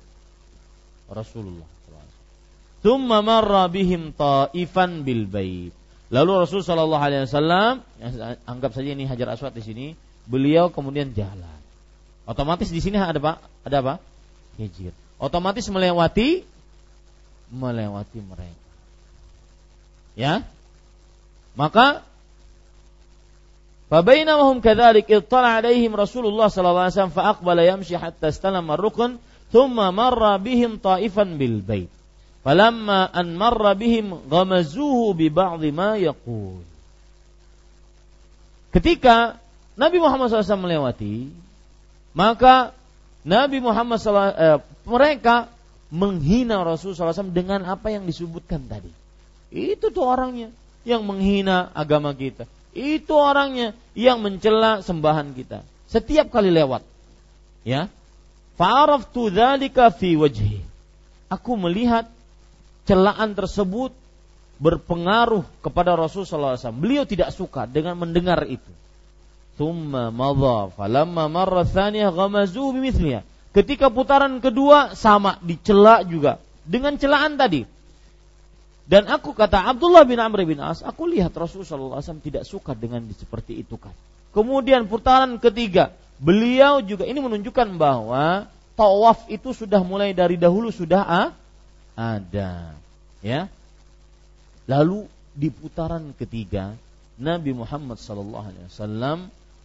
Rasulullah. 1.13 1.69
Thumma 2.83 3.23
marra 3.23 3.71
bihim 3.71 4.11
ta'ifan 4.11 5.07
bil 5.07 5.31
bait. 5.31 5.71
Lalu 6.13 6.45
Rasul 6.45 6.61
Shallallahu 6.67 6.99
Alaihi 6.99 7.25
Wasallam, 7.25 7.81
anggap 8.45 8.75
saja 8.75 8.91
ini 8.93 9.07
Hajar 9.07 9.33
Aswad 9.33 9.55
di 9.55 9.63
sini, 9.65 9.87
beliau 10.27 10.71
kemudian 10.71 11.11
jalan. 11.15 11.61
Otomatis 12.27 12.71
di 12.71 12.79
sini 12.79 12.99
ada 12.99 13.19
apa? 13.19 13.43
Ada 13.67 13.77
apa? 13.83 13.95
Hijir. 14.59 14.95
Otomatis 15.19 15.67
melewati 15.71 16.47
melewati 17.53 18.19
mereka. 18.23 18.63
Ya. 20.17 20.47
Maka 21.59 22.03
Fabainamahum 23.93 24.65
kadzalik 24.65 25.05
ittala 25.05 25.61
alaihim 25.61 25.93
Rasulullah 25.93 26.49
sallallahu 26.49 26.89
alaihi 26.89 26.97
wasallam 26.97 27.13
fa 27.13 27.37
aqbala 27.37 27.61
yamshi 27.61 27.93
hatta 27.93 28.33
istalama 28.33 28.81
ar-rukn 28.81 29.21
thumma 29.53 29.93
marra 29.93 30.41
bihim 30.41 30.81
ta'ifan 30.81 31.37
bil 31.37 31.61
bait. 31.61 31.93
Falamma 32.41 33.13
an 33.13 33.37
marra 33.37 33.77
bihim 33.77 34.17
ghamazuhu 34.33 35.13
bi 35.13 35.29
ba'dhi 35.29 35.77
ma 35.77 36.01
yaqul. 36.01 36.65
Ketika 38.73 39.37
Nabi 39.73 39.97
Muhammad 39.99 40.29
SAW 40.29 40.69
melewati, 40.69 41.33
maka 42.13 42.77
Nabi 43.25 43.63
Muhammad 43.63 43.99
SAW, 44.03 44.35
eh, 44.35 44.59
mereka 44.85 45.49
menghina 45.93 46.61
Rasulullah 46.65 47.13
SAW 47.13 47.33
dengan 47.33 47.63
apa 47.69 47.93
yang 47.93 48.09
disebutkan 48.09 48.65
tadi. 48.69 48.91
Itu 49.53 49.93
tuh 49.93 50.09
orangnya 50.09 50.49
yang 50.83 51.05
menghina 51.05 51.69
agama 51.77 52.17
kita. 52.17 52.49
Itu 52.73 53.15
orangnya 53.15 53.77
yang 53.93 54.25
mencela 54.25 54.81
sembahan 54.81 55.37
kita. 55.37 55.61
Setiap 55.93 56.33
kali 56.33 56.49
lewat. 56.49 56.81
Ya. 57.69 57.93
Fa'araftu 58.57 59.29
dzalika 59.29 59.93
fi 59.93 60.17
wajhi. 60.17 60.65
Aku 61.29 61.57
melihat 61.61 62.09
celaan 62.89 63.37
tersebut 63.37 63.93
berpengaruh 64.57 65.45
kepada 65.61 65.93
Rasulullah 65.93 66.57
SAW. 66.57 66.81
Beliau 66.81 67.05
tidak 67.05 67.33
suka 67.37 67.69
dengan 67.69 68.01
mendengar 68.01 68.45
itu. 68.49 68.69
Thumma 69.61 70.09
madha 70.09 70.73
falamma 70.73 71.29
marra 71.29 71.63
thaniyah 71.67 72.13
ghamazu 72.13 72.73
bimithliha. 72.73 73.23
Ketika 73.53 73.93
putaran 73.93 74.41
kedua 74.41 74.97
sama 74.97 75.37
dicela 75.45 76.01
juga 76.05 76.41
dengan 76.65 76.97
celaan 76.97 77.37
tadi. 77.37 77.69
Dan 78.89 79.07
aku 79.07 79.37
kata 79.37 79.69
Abdullah 79.73 80.03
bin 80.09 80.19
Amr 80.19 80.43
bin 80.43 80.59
As, 80.59 80.83
aku 80.83 81.07
lihat 81.07 81.33
Rasulullah 81.33 82.03
SAW 82.03 82.19
tidak 82.19 82.45
suka 82.49 82.75
dengan 82.75 83.05
seperti 83.15 83.63
itu 83.63 83.79
kan. 83.79 83.95
Kemudian 84.35 84.89
putaran 84.89 85.39
ketiga, 85.39 85.95
beliau 86.19 86.83
juga 86.83 87.05
ini 87.07 87.21
menunjukkan 87.21 87.79
bahwa 87.79 88.49
tawaf 88.75 89.29
itu 89.29 89.53
sudah 89.53 89.85
mulai 89.85 90.17
dari 90.17 90.41
dahulu 90.41 90.73
sudah 90.73 91.03
ah, 91.05 91.29
ada 91.93 92.73
ya 93.21 93.49
lalu 94.65 95.05
di 95.37 95.53
putaran 95.53 96.17
ketiga 96.17 96.73
Nabi 97.21 97.53
Muhammad 97.53 98.01
sallallahu 98.01 98.47
alaihi 98.49 98.67
wasallam 98.69 99.19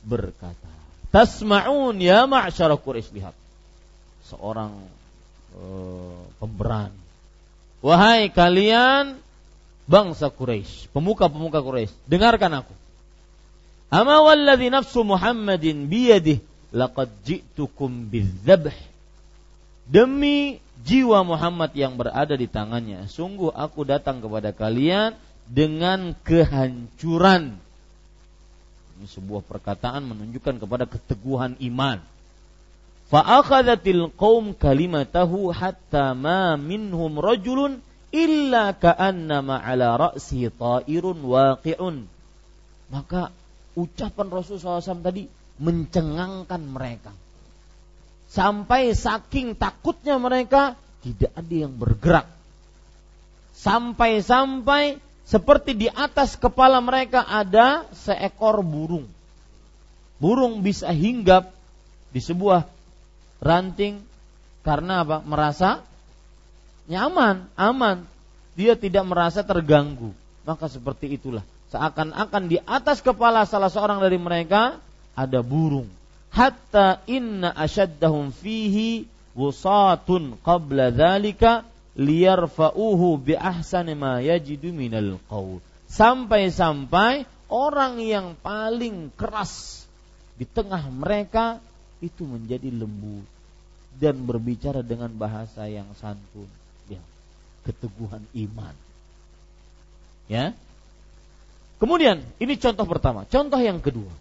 berkata 0.04 0.72
tasma'un 1.14 1.96
ya 1.98 2.26
ma'syara 2.30 2.78
Quraisy 2.78 3.16
lihat 3.18 3.36
seorang 4.28 4.74
uh, 5.56 6.22
pemberani 6.38 7.00
wahai 7.82 8.30
kalian 8.34 9.18
bangsa 9.88 10.28
Quraisy 10.30 10.92
pemuka-pemuka 10.92 11.64
Quraisy 11.64 11.96
dengarkan 12.06 12.66
aku 12.66 12.74
ama 13.88 14.20
walladhi 14.22 14.68
nafsu 14.68 15.08
Muhammadin 15.08 15.88
biyadih 15.88 16.44
laqad 16.76 17.08
ji'tukum 17.24 18.12
bidzabh 18.12 18.76
demi 19.88 20.60
jiwa 20.84 21.24
Muhammad 21.24 21.72
yang 21.74 21.96
berada 21.96 22.36
di 22.36 22.46
tangannya. 22.46 23.08
Sungguh 23.12 23.52
aku 23.52 23.88
datang 23.88 24.20
kepada 24.24 24.52
kalian 24.56 25.16
dengan 25.48 26.16
kehancuran. 26.24 27.60
Ini 28.98 29.06
sebuah 29.06 29.46
perkataan 29.46 30.10
menunjukkan 30.10 30.58
kepada 30.58 30.90
keteguhan 30.90 31.56
iman. 31.62 32.02
Fa'akhadatil 33.08 34.12
qaum 34.18 34.58
kalimatahu 34.58 35.54
hatta 35.54 36.12
ma 36.18 36.60
minhum 36.60 37.22
rajulun 37.22 37.80
illa 38.12 38.74
ka'annama 38.76 39.62
ala 39.62 39.96
ra'si 39.96 40.50
ta'irun 40.50 41.22
waqi'un. 41.24 42.04
Maka 42.92 43.32
ucapan 43.78 44.28
Rasulullah 44.34 44.82
SAW 44.82 45.06
tadi 45.06 45.30
mencengangkan 45.62 46.62
mereka 46.66 47.12
Sampai 48.28 48.92
saking 48.92 49.56
takutnya 49.56 50.20
mereka 50.20 50.76
tidak 51.00 51.32
ada 51.32 51.56
yang 51.56 51.74
bergerak. 51.80 52.28
Sampai-sampai 53.56 55.00
seperti 55.28 55.76
di 55.76 55.88
atas 55.92 56.40
kepala 56.40 56.80
mereka 56.80 57.28
ada 57.28 57.84
seekor 57.92 58.64
burung. 58.64 59.06
Burung 60.18 60.64
bisa 60.64 60.90
hinggap 60.90 61.52
di 62.16 62.24
sebuah 62.24 62.66
ranting 63.44 64.02
karena 64.64 65.04
apa? 65.04 65.22
Merasa 65.22 65.84
nyaman, 66.88 67.46
aman. 67.54 68.08
Dia 68.58 68.74
tidak 68.74 69.06
merasa 69.06 69.46
terganggu. 69.46 70.16
Maka 70.42 70.66
seperti 70.66 71.20
itulah. 71.20 71.46
Seakan-akan 71.70 72.50
di 72.50 72.58
atas 72.64 73.04
kepala 73.04 73.46
salah 73.46 73.70
seorang 73.70 74.02
dari 74.02 74.18
mereka 74.18 74.80
ada 75.14 75.44
burung 75.44 75.92
hatta 76.38 77.02
inna 77.10 77.50
ashaddahum 77.56 78.30
fihi 78.30 79.10
wusatun 79.34 80.38
qabla 80.46 80.94
dhalika 80.94 81.66
liyarfa'uhu 81.98 83.18
bi 83.18 83.34
ahsani 83.34 83.98
ma 83.98 84.22
yajidu 84.22 84.70
minal 84.72 85.18
qaul. 85.28 85.60
Sampai-sampai 85.90 87.26
orang 87.50 87.98
yang 88.00 88.38
paling 88.40 89.10
keras 89.18 89.84
di 90.38 90.46
tengah 90.46 90.86
mereka 90.94 91.58
itu 92.00 92.22
menjadi 92.24 92.70
lembut 92.70 93.26
dan 93.98 94.14
berbicara 94.22 94.86
dengan 94.86 95.10
bahasa 95.10 95.66
yang 95.66 95.90
santun, 95.98 96.46
ya, 96.86 97.02
keteguhan 97.66 98.22
iman. 98.46 98.76
Ya. 100.30 100.54
Kemudian 101.82 102.22
ini 102.38 102.54
contoh 102.62 102.86
pertama, 102.86 103.26
contoh 103.26 103.58
yang 103.58 103.82
kedua. 103.82 104.12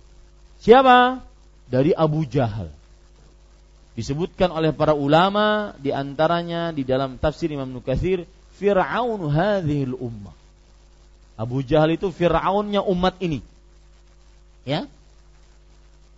Siapa? 0.65 1.21
dari 1.67 1.91
Abu 1.93 2.25
Jahal. 2.27 2.71
Disebutkan 3.97 4.53
oleh 4.53 4.77
para 4.77 4.93
ulama 4.93 5.73
di 5.81 5.89
antaranya 5.89 6.69
di 6.69 6.85
dalam 6.85 7.17
tafsir 7.17 7.49
Imam 7.49 7.73
Nukathir, 7.73 8.29
Fir'aun 8.61 9.25
hadhil 9.33 9.97
ummah. 9.97 10.37
Abu 11.41 11.65
Jahal 11.65 11.97
itu 11.97 12.13
Fir'aunnya 12.13 12.85
umat 12.85 13.17
ini. 13.25 13.41
Ya. 14.69 14.85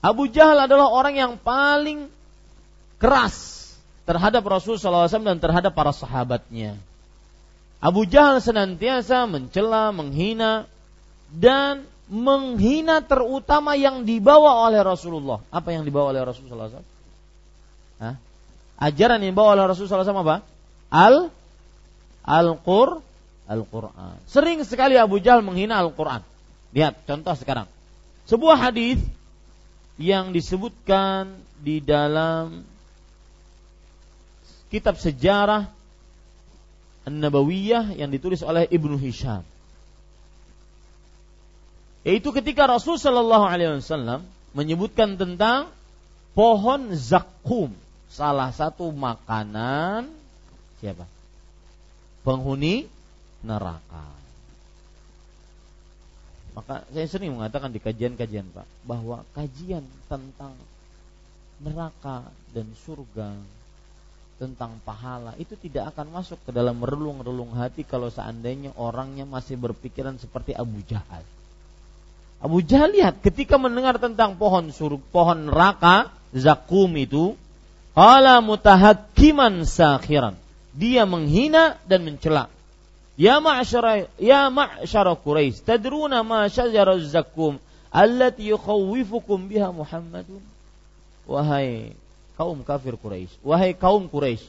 Abu 0.02 0.26
Jahal 0.26 0.66
adalah 0.66 0.90
orang 0.90 1.14
yang 1.14 1.32
paling 1.38 2.10
keras 2.98 3.70
terhadap 4.06 4.42
Rasulullah 4.42 5.06
SAW 5.06 5.22
dan 5.22 5.38
terhadap 5.38 5.70
para 5.70 5.94
sahabatnya. 5.94 6.78
Abu 7.78 8.10
Jahal 8.10 8.42
senantiasa 8.42 9.30
mencela, 9.30 9.94
menghina, 9.94 10.66
dan 11.30 11.86
menghina 12.10 13.06
terutama 13.06 13.78
yang 13.78 14.02
dibawa 14.02 14.66
oleh 14.66 14.82
Rasulullah. 14.82 15.38
Apa 15.54 15.70
yang 15.70 15.86
dibawa 15.86 16.10
oleh 16.10 16.26
Rasulullah 16.26 16.74
SAW? 16.74 16.97
Hah? 17.98 18.16
Ajaran 18.78 19.22
yang 19.22 19.34
dibawa 19.34 19.58
oleh 19.58 19.64
Rasulullah 19.70 20.06
SAW 20.06 20.22
apa? 20.22 20.46
Al 20.88 21.34
Al-Qur 22.28 23.02
Al-Quran. 23.48 24.20
Sering 24.28 24.60
sekali 24.62 25.00
Abu 25.00 25.18
Jahal 25.18 25.40
menghina 25.40 25.80
Al-Quran. 25.80 26.20
Lihat 26.76 27.08
contoh 27.08 27.32
sekarang. 27.32 27.64
Sebuah 28.28 28.60
hadis 28.60 29.00
yang 29.96 30.36
disebutkan 30.36 31.40
di 31.64 31.80
dalam 31.80 32.62
kitab 34.68 35.00
sejarah 35.00 35.66
An-Nabawiyah 37.08 37.96
yang 37.96 38.12
ditulis 38.12 38.44
oleh 38.44 38.68
Ibnu 38.68 39.00
Hisham 39.00 39.40
yaitu 42.08 42.32
ketika 42.32 42.64
Rasul 42.64 42.96
Shallallahu 42.96 43.44
Alaihi 43.44 43.84
Wasallam 43.84 44.24
menyebutkan 44.56 45.20
tentang 45.20 45.68
pohon 46.32 46.94
zakum, 46.96 47.74
salah 48.08 48.50
satu 48.50 48.88
makanan 48.92 50.08
siapa? 50.80 51.04
Penghuni 52.24 52.88
neraka. 53.44 54.18
Maka 56.58 56.82
saya 56.90 57.06
sering 57.06 57.38
mengatakan 57.38 57.70
di 57.70 57.78
kajian-kajian 57.78 58.50
Pak 58.50 58.66
bahwa 58.82 59.22
kajian 59.30 59.86
tentang 60.10 60.58
neraka 61.62 62.26
dan 62.50 62.66
surga 62.82 63.30
tentang 64.38 64.78
pahala 64.86 65.34
itu 65.38 65.58
tidak 65.58 65.94
akan 65.94 66.14
masuk 66.14 66.38
ke 66.46 66.50
dalam 66.54 66.78
relung-relung 66.78 67.58
hati 67.58 67.82
kalau 67.82 68.06
seandainya 68.06 68.70
orangnya 68.78 69.26
masih 69.26 69.58
berpikiran 69.58 70.14
seperti 70.14 70.54
Abu 70.54 70.78
Jahal. 70.86 71.26
Abu 72.38 72.62
Jahal 72.62 72.94
lihat 72.94 73.18
ketika 73.18 73.58
mendengar 73.58 73.98
tentang 73.98 74.38
pohon 74.38 74.70
suruk, 74.70 75.02
pohon 75.10 75.50
neraka, 75.50 76.14
zakum 76.30 76.86
itu, 76.94 77.34
qala 77.98 78.38
mutahakkiman 78.38 79.66
sakhiran. 79.66 80.38
dia 80.78 81.02
menghina 81.02 81.74
dan 81.90 82.06
mencela. 82.06 82.46
Ya 83.18 83.42
ma'syara 83.42 84.06
ya 84.22 84.46
ma'syara 84.46 85.18
Quraisy, 85.18 85.66
tadruna 85.66 86.22
ma 86.22 86.46
syajara 86.46 86.94
zakum 87.02 87.58
allati 87.90 88.54
yukhawwifukum 88.54 89.50
biha 89.50 89.74
Muhammadun? 89.74 90.38
Wahai 91.26 91.98
kaum 92.38 92.62
kafir 92.62 92.94
Quraisy, 92.94 93.42
wahai 93.42 93.74
kaum 93.74 94.06
Quraisy, 94.06 94.46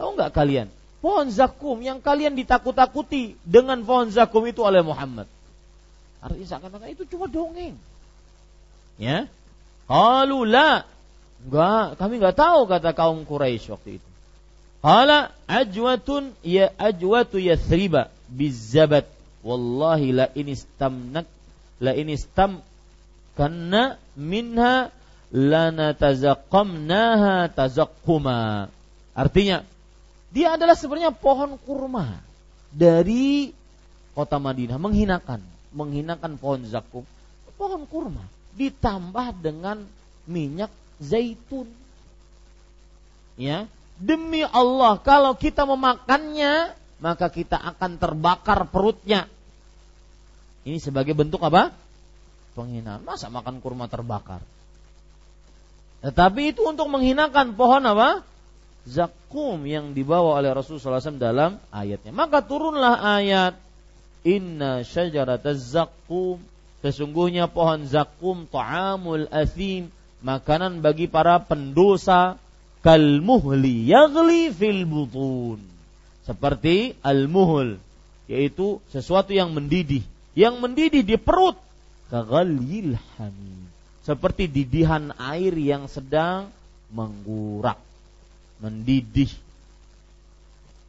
tahu 0.00 0.16
enggak 0.16 0.32
kalian 0.32 0.72
pohon 1.06 1.30
zakum 1.30 1.78
yang 1.84 2.02
kalian 2.02 2.34
ditakut-takuti 2.34 3.38
dengan 3.46 3.78
pohon 3.86 4.10
zakum 4.10 4.42
itu 4.48 4.64
oleh 4.64 4.82
Muhammad? 4.82 5.30
Artinya 6.18 6.46
seakan-akan 6.50 6.90
itu 6.90 7.06
cuma 7.06 7.30
dongeng. 7.30 7.78
Ya. 8.98 9.30
Qalu 9.86 10.48
la. 10.50 10.82
Enggak, 11.44 12.00
kami 12.00 12.22
enggak 12.22 12.38
tahu 12.38 12.60
kata 12.64 12.90
kaum 12.96 13.26
Quraisy 13.28 13.68
waktu 13.74 13.90
itu. 14.00 14.08
Qala 14.80 15.34
ajwatun 15.50 16.32
ya 16.46 16.70
ajwatu 16.78 17.42
yathriba 17.42 18.14
bizabat 18.30 19.10
wallahi 19.42 20.14
la 20.14 20.26
in 20.34 20.50
istamnak 20.50 21.26
la 21.82 21.92
in 21.94 22.10
istam 22.10 22.62
karena 23.36 24.00
minha 24.16 24.94
lana 25.34 25.92
tazaqqamnaha 25.92 27.52
tazaqquma. 27.52 28.70
Artinya 29.12 29.66
dia 30.32 30.56
adalah 30.56 30.76
sebenarnya 30.78 31.12
pohon 31.14 31.56
kurma 31.60 32.20
dari 32.72 33.52
kota 34.16 34.40
Madinah 34.40 34.80
menghinakan, 34.80 35.40
menghinakan 35.72 36.40
pohon 36.40 36.64
zakum, 36.68 37.04
pohon 37.60 37.84
kurma 37.84 38.24
ditambah 38.56 39.36
dengan 39.44 39.84
minyak 40.24 40.72
zaitun. 41.00 41.68
Ya, 43.36 43.68
Demi 43.96 44.44
Allah, 44.44 45.00
kalau 45.00 45.32
kita 45.32 45.64
memakannya, 45.64 46.76
maka 47.00 47.32
kita 47.32 47.56
akan 47.56 47.96
terbakar 47.96 48.68
perutnya. 48.68 49.24
Ini 50.68 50.76
sebagai 50.76 51.16
bentuk 51.16 51.40
apa? 51.40 51.72
Penghinaan. 52.52 53.00
Masa 53.08 53.32
makan 53.32 53.64
kurma 53.64 53.88
terbakar? 53.88 54.44
Tetapi 56.04 56.52
itu 56.52 56.60
untuk 56.68 56.92
menghinakan 56.92 57.56
pohon 57.56 57.88
apa? 57.88 58.20
Zakum 58.86 59.64
yang 59.64 59.96
dibawa 59.96 60.38
oleh 60.38 60.52
Rasulullah 60.52 61.00
SAW 61.00 61.16
dalam 61.16 61.56
ayatnya. 61.72 62.12
Maka 62.12 62.44
turunlah 62.44 63.00
ayat 63.02 63.58
Inna 64.22 64.82
syajarataz 64.86 65.74
zakum 65.74 66.38
Sesungguhnya 66.84 67.50
pohon 67.50 67.82
zakum 67.88 68.46
ta'amul 68.46 69.26
athim 69.32 69.90
Makanan 70.24 70.80
bagi 70.80 71.08
para 71.08 71.40
pendosa 71.42 72.40
kal 72.80 73.20
muhli 73.20 73.90
yaghli 73.90 74.48
fil 74.54 74.86
butun. 74.88 75.60
Seperti 76.24 76.96
al 77.04 77.30
muhl 77.30 77.78
yaitu 78.26 78.82
sesuatu 78.90 79.30
yang 79.30 79.54
mendidih, 79.54 80.02
yang 80.34 80.58
mendidih 80.58 81.06
di 81.06 81.16
perut 81.16 81.54
kaghalil 82.10 82.98
hamim. 83.18 83.60
Seperti 84.02 84.46
didihan 84.46 85.10
air 85.18 85.54
yang 85.58 85.90
sedang 85.90 86.50
menggurak, 86.94 87.78
mendidih. 88.62 89.30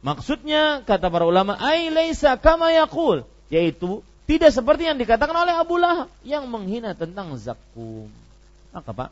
Maksudnya 0.06 0.86
kata 0.86 1.10
para 1.10 1.26
ulama, 1.26 1.58
ai 1.58 1.90
laisa 1.90 2.38
kama 2.38 2.70
yaqul, 2.70 3.26
yaitu 3.50 4.06
tidak 4.30 4.54
seperti 4.54 4.86
yang 4.86 4.98
dikatakan 5.02 5.34
oleh 5.34 5.54
Abu 5.58 5.74
Lahab 5.82 6.06
yang 6.22 6.46
menghina 6.46 6.94
tentang 6.94 7.34
zakum. 7.34 8.06
Maka 8.78 8.94
Pak, 8.94 9.10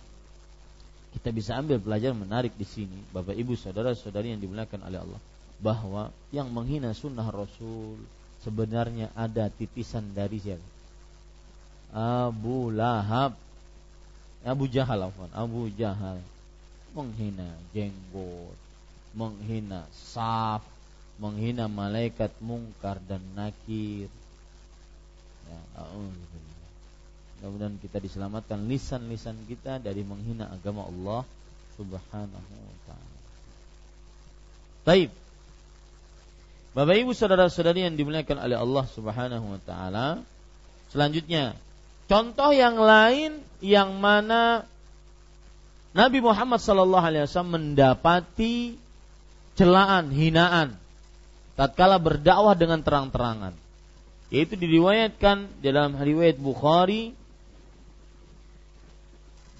kita 1.18 1.34
bisa 1.34 1.58
ambil 1.58 1.82
pelajaran 1.82 2.14
menarik 2.14 2.54
di 2.54 2.62
sini, 2.62 3.02
Bapak 3.10 3.34
Ibu 3.34 3.58
saudara-saudari 3.58 4.30
yang 4.30 4.38
dimuliakan 4.38 4.86
oleh 4.86 5.02
Allah, 5.02 5.20
bahwa 5.58 6.14
yang 6.30 6.46
menghina 6.54 6.94
sunnah 6.94 7.26
Rasul 7.26 7.98
sebenarnya 8.46 9.10
ada 9.18 9.50
titisan 9.50 10.14
dari 10.14 10.38
siapa? 10.38 10.62
Abu 12.30 12.70
Lahab, 12.70 13.34
Abu 14.46 14.70
Jahal, 14.70 15.10
afwan, 15.10 15.34
Abu 15.34 15.66
Jahal 15.74 16.22
menghina 16.94 17.58
jenggot, 17.74 18.54
menghina 19.18 19.82
saf, 19.90 20.62
menghina 21.18 21.66
malaikat 21.66 22.30
mungkar 22.38 23.02
dan 23.04 23.20
nakir. 23.34 24.06
Ya, 25.46 25.60
Mudah-mudahan 27.46 27.78
kita 27.78 28.02
diselamatkan 28.02 28.66
lisan-lisan 28.66 29.38
kita 29.46 29.78
dari 29.78 30.02
menghina 30.02 30.50
agama 30.50 30.82
Allah 30.82 31.22
Subhanahu 31.78 32.52
wa 32.58 32.76
taala. 32.90 33.18
Baik. 34.82 35.14
Bapak 36.74 36.96
Ibu 37.06 37.14
saudara-saudari 37.14 37.86
yang 37.86 37.94
dimuliakan 37.94 38.42
oleh 38.42 38.58
Allah 38.58 38.84
Subhanahu 38.90 39.46
wa 39.46 39.60
taala. 39.62 40.26
Selanjutnya, 40.90 41.54
contoh 42.10 42.50
yang 42.50 42.82
lain 42.82 43.38
yang 43.62 43.94
mana 43.94 44.66
Nabi 45.94 46.18
Muhammad 46.18 46.58
sallallahu 46.58 47.06
alaihi 47.06 47.30
wasallam 47.30 47.62
mendapati 47.62 48.74
celaan, 49.54 50.10
hinaan 50.10 50.74
tatkala 51.54 52.02
berdakwah 52.02 52.58
dengan 52.58 52.82
terang-terangan. 52.82 53.54
Yaitu 54.34 54.58
diriwayatkan 54.58 55.62
dalam 55.62 55.94
riwayat 55.94 56.42
Bukhari 56.42 57.14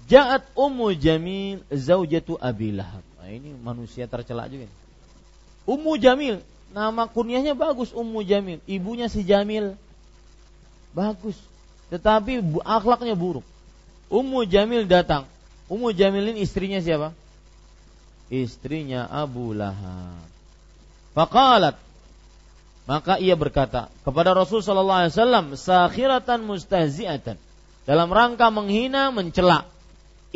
Ja'at 0.07 0.47
Ummu 0.55 0.95
Jamil 0.95 1.59
zaujatu 1.67 2.39
Abi 2.39 2.71
Lahab. 2.71 3.03
Nah, 3.19 3.27
ini 3.27 3.51
manusia 3.59 4.07
tercela 4.07 4.47
juga. 4.47 4.71
Ummu 5.67 5.99
Jamil, 5.99 6.39
nama 6.71 7.11
kunyahnya 7.11 7.51
bagus 7.51 7.91
Ummu 7.91 8.23
Jamil, 8.23 8.63
ibunya 8.63 9.11
si 9.11 9.27
Jamil. 9.27 9.75
Bagus. 10.95 11.35
Tetapi 11.91 12.39
akhlaknya 12.63 13.19
buruk. 13.19 13.43
Ummu 14.07 14.47
Jamil 14.47 14.87
datang. 14.87 15.27
Ummu 15.67 15.91
Jamil 15.91 16.31
ini 16.31 16.47
istrinya 16.47 16.79
siapa? 16.79 17.11
Istrinya 18.31 19.11
Abu 19.11 19.51
Lahab. 19.51 20.23
Faqalat 21.11 21.75
maka 22.87 23.19
ia 23.19 23.35
berkata 23.35 23.91
kepada 24.07 24.31
Rasul 24.31 24.63
sallallahu 24.63 24.99
alaihi 25.03 25.13
wasallam 25.13 25.45
sakhiratan 25.59 26.39
mustahzi'atan 26.47 27.35
dalam 27.83 28.07
rangka 28.07 28.47
menghina 28.47 29.11
mencela 29.11 29.67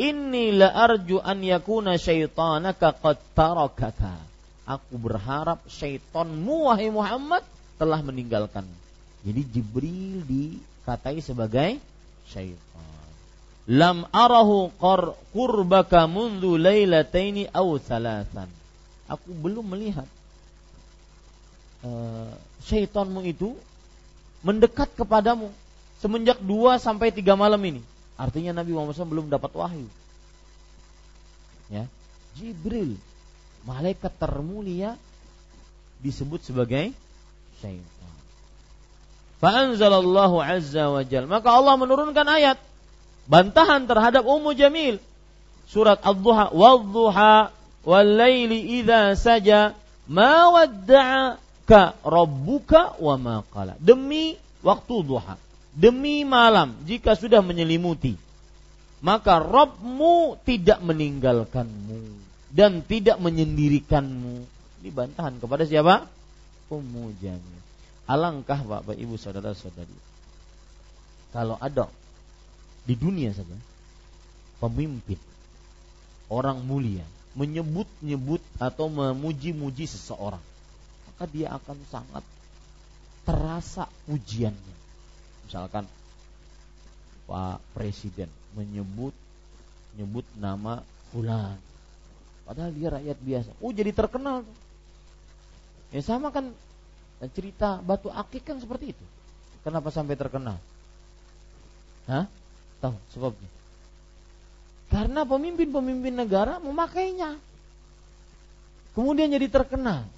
Inni 0.02 0.50
la 0.50 0.74
arju 0.74 1.22
an 1.22 1.46
yakuna 1.46 1.94
syaitanaka 1.94 2.90
qad 2.98 3.22
tarakaka. 3.38 4.18
Aku 4.66 4.98
berharap 4.98 5.62
syaitanmu 5.70 6.66
wahai 6.66 6.90
Muhammad 6.90 7.46
telah 7.78 8.02
meninggalkan. 8.02 8.66
Jadi 9.22 9.42
Jibril 9.46 10.26
dikatai 10.26 11.22
sebagai 11.22 11.78
syaitan. 12.26 13.06
Lam 13.70 14.10
arahu 14.10 14.74
qur 14.74 15.14
qurbaka 15.30 16.10
mundu 16.10 16.58
lailataini 16.58 17.46
aw 17.54 17.78
thalathan. 17.78 18.50
Aku 19.06 19.30
belum 19.30 19.70
melihat 19.70 20.08
uh, 21.86 22.34
syaitanmu 22.66 23.22
itu 23.22 23.54
mendekat 24.42 24.90
kepadamu 24.98 25.54
semenjak 26.02 26.42
dua 26.42 26.82
sampai 26.82 27.14
tiga 27.14 27.38
malam 27.38 27.62
ini. 27.62 27.91
Artinya 28.16 28.52
Nabi 28.52 28.76
Muhammad 28.76 28.94
SAW 28.94 29.12
belum 29.12 29.26
dapat 29.32 29.52
wahyu. 29.56 29.88
Ya, 31.72 31.88
Jibril, 32.36 33.00
malaikat 33.64 34.12
termulia 34.20 35.00
disebut 36.04 36.44
sebagai 36.44 36.92
syaitan. 37.62 38.12
Fa'anzalallahu 39.42 40.38
azza 40.38 40.86
wa 40.92 41.02
jal. 41.02 41.26
Maka 41.26 41.50
Allah 41.50 41.74
menurunkan 41.74 42.26
ayat 42.28 42.58
bantahan 43.26 43.88
terhadap 43.90 44.22
Ummu 44.22 44.54
Jamil. 44.54 45.02
Surat 45.66 45.98
Ad-Duha, 45.98 46.52
"Wadh-duha 46.52 47.50
wal-laili 47.82 48.82
idza 48.82 49.16
saja 49.18 49.74
ma 50.06 50.52
wadda'aka 50.52 52.02
rabbuka 52.06 53.00
wa 53.02 53.14
ma 53.18 53.36
qala." 53.50 53.74
Demi 53.82 54.36
waktu 54.62 54.94
duha 55.02 55.34
demi 55.72 56.24
malam 56.24 56.76
jika 56.84 57.16
sudah 57.16 57.40
menyelimuti 57.40 58.16
maka 59.02 59.42
Robmu 59.42 60.38
tidak 60.46 60.78
meninggalkanmu 60.78 62.22
dan 62.54 62.86
tidak 62.86 63.18
menyendirikanmu. 63.18 64.46
Ini 64.82 64.90
bantahan 64.94 65.42
kepada 65.42 65.66
siapa? 65.66 66.06
Ummu 66.70 67.12
alangkah 68.06 68.62
Bapak 68.62 68.94
Ibu 68.94 69.18
saudara-saudari. 69.18 69.98
Kalau 71.34 71.58
ada 71.58 71.90
di 72.86 72.94
dunia 72.94 73.34
saja 73.34 73.54
pemimpin 74.62 75.18
orang 76.30 76.62
mulia 76.62 77.02
menyebut-nyebut 77.34 78.42
atau 78.58 78.90
memuji-muji 78.90 79.86
seseorang 79.86 80.42
maka 81.08 81.24
dia 81.30 81.54
akan 81.54 81.78
sangat 81.88 82.24
terasa 83.22 83.86
pujiannya 84.10 84.76
misalkan 85.52 85.84
Pak 87.28 87.60
Presiden 87.76 88.32
menyebut 88.56 89.12
nyebut 90.00 90.24
nama 90.40 90.80
fulan 91.12 91.60
padahal 92.48 92.72
dia 92.72 92.88
rakyat 92.88 93.18
biasa 93.20 93.50
oh 93.60 93.68
jadi 93.68 93.92
terkenal 93.92 94.48
Ya 95.92 96.00
sama 96.00 96.32
kan 96.32 96.48
cerita 97.36 97.84
batu 97.84 98.08
akik 98.08 98.48
kan 98.48 98.56
seperti 98.56 98.96
itu. 98.96 99.04
Kenapa 99.60 99.92
sampai 99.92 100.16
terkenal? 100.16 100.56
Hah? 102.08 102.26
Tahu 102.80 102.96
sebabnya? 103.12 103.46
Karena 104.88 105.22
pemimpin-pemimpin 105.28 106.16
negara 106.16 106.58
memakainya. 106.58 107.36
Kemudian 108.96 109.30
jadi 109.30 109.46
terkenal. 109.52 110.08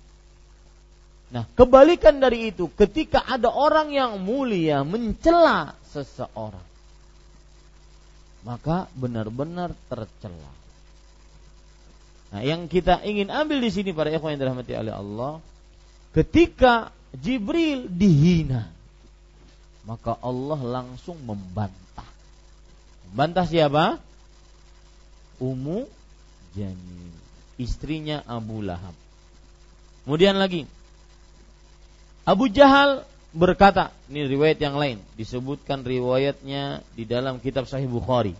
Nah, 1.32 1.48
kebalikan 1.56 2.20
dari 2.20 2.52
itu, 2.52 2.68
ketika 2.74 3.24
ada 3.24 3.48
orang 3.48 3.90
yang 3.90 4.20
mulia 4.20 4.84
mencela 4.84 5.72
seseorang, 5.90 6.62
maka 8.44 8.86
benar-benar 8.92 9.72
tercela. 9.88 10.52
Nah, 12.34 12.42
yang 12.44 12.66
kita 12.66 13.00
ingin 13.06 13.30
ambil 13.30 13.62
di 13.62 13.70
sini 13.72 13.90
para 13.94 14.10
ikhwan 14.10 14.36
yang 14.36 14.42
dirahmati 14.42 14.74
oleh 14.74 14.94
Allah, 14.94 15.32
ketika 16.12 16.90
Jibril 17.14 17.86
dihina, 17.88 18.74
maka 19.86 20.18
Allah 20.18 20.60
langsung 20.60 21.18
membantah. 21.22 22.08
Membantah 23.10 23.46
siapa? 23.46 24.02
Ummu 25.38 25.86
Jamil, 26.54 27.14
istrinya 27.58 28.22
Abu 28.26 28.62
Lahab. 28.62 28.94
Kemudian 30.06 30.38
lagi 30.38 30.66
Abu 32.24 32.48
Jahal 32.48 33.04
berkata, 33.36 33.92
ini 34.08 34.24
riwayat 34.24 34.56
yang 34.56 34.80
lain, 34.80 34.98
disebutkan 35.20 35.84
riwayatnya 35.84 36.80
di 36.96 37.04
dalam 37.04 37.36
kitab 37.36 37.68
Sahih 37.68 37.84
Bukhari. 37.84 38.32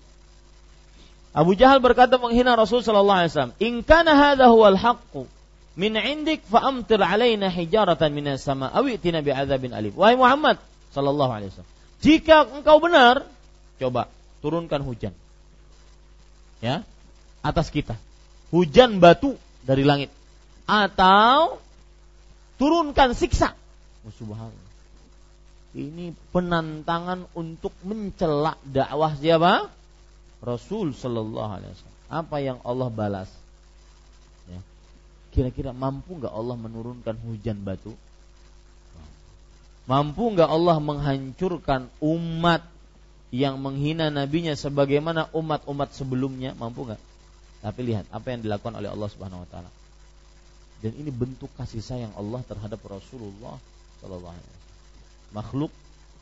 Abu 1.37 1.53
Jahal 1.53 1.85
berkata 1.85 2.17
menghina 2.17 2.57
Rasul 2.57 2.81
sallallahu 2.81 3.19
alaihi 3.27 3.33
wasallam, 3.35 3.55
"In 3.61 3.75
kana 3.83 4.15
hadha 4.15 4.49
huwal 4.49 4.79
haqqu 4.79 5.27
min 5.75 5.99
'indik 5.99 6.47
fa 6.47 6.63
amtir 6.65 7.03
'alaina 7.03 7.51
hijaratan 7.51 8.15
minas 8.15 8.47
sama 8.47 8.71
aw 8.71 8.87
itina 8.87 9.19
bi'adzabin 9.21 9.75
alim." 9.75 9.93
Wahai 9.99 10.15
Muhammad 10.15 10.63
sallallahu 10.95 11.33
alaihi 11.35 11.51
wasallam, 11.51 11.73
jika 12.01 12.37
engkau 12.55 12.79
benar, 12.79 13.27
coba 13.83 14.07
turunkan 14.41 14.81
hujan. 14.87 15.13
Ya, 16.63 16.87
atas 17.43 17.69
kita. 17.69 17.99
Hujan 18.55 19.03
batu 19.03 19.35
dari 19.67 19.83
langit 19.83 20.15
atau 20.71 21.59
turunkan 22.63 23.13
siksa 23.19 23.59
subhanallah. 24.13 24.73
Ini 25.75 26.15
penantangan 26.31 27.27
untuk 27.35 27.75
mencela 27.83 28.55
dakwah 28.63 29.11
siapa? 29.19 29.69
Rasul 30.39 30.95
Shallallahu 30.95 31.51
Alaihi 31.51 31.73
Wasallam. 31.75 32.01
Apa 32.13 32.37
yang 32.39 32.59
Allah 32.63 32.89
balas? 32.95 33.31
Ya. 34.47 34.61
Kira-kira 35.35 35.75
mampu 35.75 36.15
nggak 36.15 36.31
Allah 36.31 36.55
menurunkan 36.55 37.17
hujan 37.27 37.59
batu? 37.67 37.97
Mampu 39.91 40.31
nggak 40.31 40.47
Allah 40.47 40.79
menghancurkan 40.79 41.91
umat 41.99 42.63
yang 43.35 43.59
menghina 43.59 44.15
nabinya 44.15 44.55
sebagaimana 44.55 45.27
umat-umat 45.35 45.91
sebelumnya? 45.91 46.55
Mampu 46.55 46.87
nggak? 46.87 47.03
Tapi 47.67 47.81
lihat 47.83 48.07
apa 48.15 48.31
yang 48.31 48.47
dilakukan 48.47 48.79
oleh 48.79 48.95
Allah 48.95 49.09
Subhanahu 49.11 49.43
Wa 49.43 49.49
Taala. 49.51 49.71
Dan 50.85 50.93
ini 51.01 51.11
bentuk 51.11 51.51
kasih 51.59 51.83
sayang 51.83 52.13
Allah 52.15 52.45
terhadap 52.47 52.79
Rasulullah 52.85 53.59
sallallahu 54.05 54.37
alaihi 54.37 54.53
Makhluk 55.35 55.73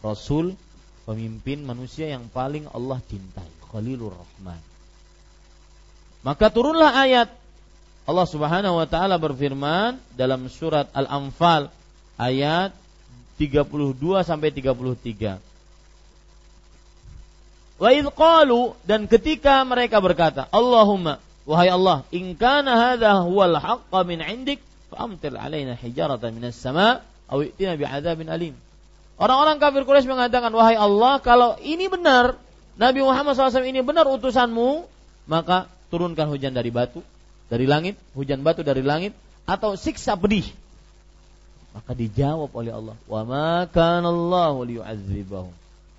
rasul 0.00 0.54
pemimpin 1.02 1.66
manusia 1.66 2.06
yang 2.08 2.30
paling 2.30 2.70
Allah 2.70 3.02
cintai, 3.10 3.50
Khalilur 3.68 4.14
Rahman. 4.14 4.62
Maka 6.22 6.48
turunlah 6.54 6.94
ayat 6.94 7.28
Allah 8.06 8.26
Subhanahu 8.26 8.78
wa 8.78 8.86
taala 8.86 9.18
berfirman 9.18 9.98
dalam 10.14 10.46
surat 10.46 10.86
Al-Anfal 10.94 11.68
ayat 12.16 12.70
32 13.36 13.98
sampai 14.22 14.54
33. 14.54 15.42
Wa 17.82 17.90
idh 17.90 18.08
qalu 18.14 18.78
dan 18.86 19.10
ketika 19.10 19.66
mereka 19.66 19.98
berkata, 19.98 20.46
Allahumma 20.54 21.18
wahai 21.42 21.68
Allah, 21.74 22.06
in 22.14 22.38
kana 22.38 22.94
hadha 22.94 23.26
huwal 23.26 23.58
haqqa 23.58 24.06
min 24.06 24.22
'indik 24.22 24.62
fa'amtir 24.94 25.34
'alaina 25.34 25.74
hijaratan 25.74 26.38
minas 26.38 26.54
sama' 26.54 27.02
awitina 27.30 27.78
bi'adzabin 27.78 28.28
alim. 28.30 28.54
Orang-orang 29.20 29.62
kafir 29.62 29.86
Quraisy 29.86 30.08
mengatakan, 30.08 30.50
"Wahai 30.50 30.74
Allah, 30.74 31.22
kalau 31.22 31.54
ini 31.62 31.86
benar, 31.86 32.34
Nabi 32.74 33.04
Muhammad 33.04 33.36
SAW 33.36 33.62
ini 33.62 33.84
benar 33.84 34.08
utusanmu, 34.08 34.88
maka 35.30 35.70
turunkan 35.92 36.26
hujan 36.32 36.56
dari 36.56 36.72
batu, 36.72 37.04
dari 37.46 37.68
langit, 37.68 37.94
hujan 38.16 38.42
batu 38.42 38.66
dari 38.66 38.82
langit, 38.82 39.14
atau 39.46 39.78
siksa 39.78 40.18
pedih." 40.18 40.48
Maka 41.72 41.94
dijawab 41.94 42.50
oleh 42.52 42.72
Allah, 42.72 42.96
"Wa 43.06 43.22
ma 43.22 43.64
kana 43.70 44.10
Allah 44.10 44.54
liyu'adzibahum." 44.58 45.52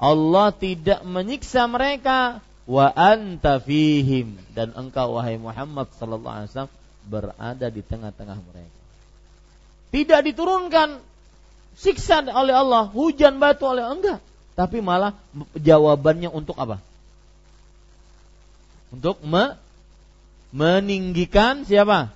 Allah 0.04 0.52
tidak 0.52 1.00
menyiksa 1.08 1.64
mereka 1.72 2.44
wa 2.68 2.88
anta 2.92 3.60
fihim 3.60 4.36
dan 4.52 4.72
engkau 4.76 5.16
wahai 5.20 5.40
Muhammad 5.40 5.88
wasallam 5.96 6.72
berada 7.08 7.68
di 7.68 7.80
tengah-tengah 7.84 8.40
mereka. 8.40 8.80
Tidak 9.94 10.20
diturunkan 10.28 11.13
siksa 11.78 12.26
oleh 12.26 12.54
Allah, 12.54 12.90
hujan 12.90 13.38
batu 13.42 13.66
oleh 13.66 13.84
Allah. 13.84 13.98
enggak. 13.98 14.20
Tapi 14.54 14.86
malah 14.86 15.18
jawabannya 15.58 16.30
untuk 16.30 16.54
apa? 16.62 16.78
Untuk 18.94 19.18
me 19.26 19.58
meninggikan 20.54 21.66
siapa? 21.66 22.14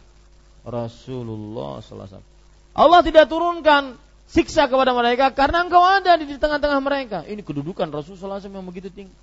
Rasulullah 0.62 1.82
SAW. 1.82 2.22
Allah 2.78 3.02
tidak 3.02 3.26
turunkan 3.26 3.98
siksa 4.30 4.70
kepada 4.70 4.94
mereka 4.94 5.34
karena 5.34 5.66
engkau 5.66 5.82
ada 5.82 6.14
di 6.22 6.30
tengah-tengah 6.38 6.78
mereka. 6.78 7.26
Ini 7.26 7.42
kedudukan 7.42 7.90
Rasulullah 7.90 8.38
SAW 8.38 8.54
yang 8.54 8.70
begitu 8.70 8.94
tinggi. 8.94 9.16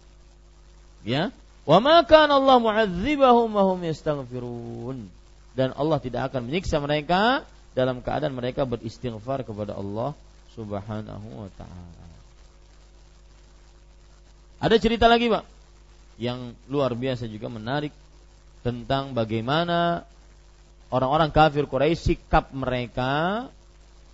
Ya, 1.07 1.31
wa 1.63 1.79
ma 1.79 2.03
Allah 2.03 2.57
mu'adzibahum 2.59 3.55
wa 3.55 3.63
hum. 3.63 5.07
Dan 5.55 5.71
Allah 5.79 5.99
tidak 6.03 6.35
akan 6.35 6.51
menyiksa 6.51 6.83
mereka 6.83 7.47
dalam 7.75 8.01
keadaan 8.01 8.35
mereka 8.35 8.63
beristighfar 8.63 9.43
kepada 9.43 9.75
Allah 9.75 10.15
Subhanahu 10.55 11.29
wa 11.45 11.51
taala. 11.59 12.07
Ada 14.63 14.79
cerita 14.81 15.11
lagi, 15.11 15.29
Pak, 15.29 15.45
yang 16.17 16.55
luar 16.71 16.95
biasa 16.95 17.27
juga 17.27 17.51
menarik 17.51 17.91
tentang 18.65 19.13
bagaimana 19.13 20.07
orang-orang 20.89 21.29
kafir 21.35 21.67
Quraisy 21.69 22.17
sikap 22.17 22.55
mereka 22.55 23.45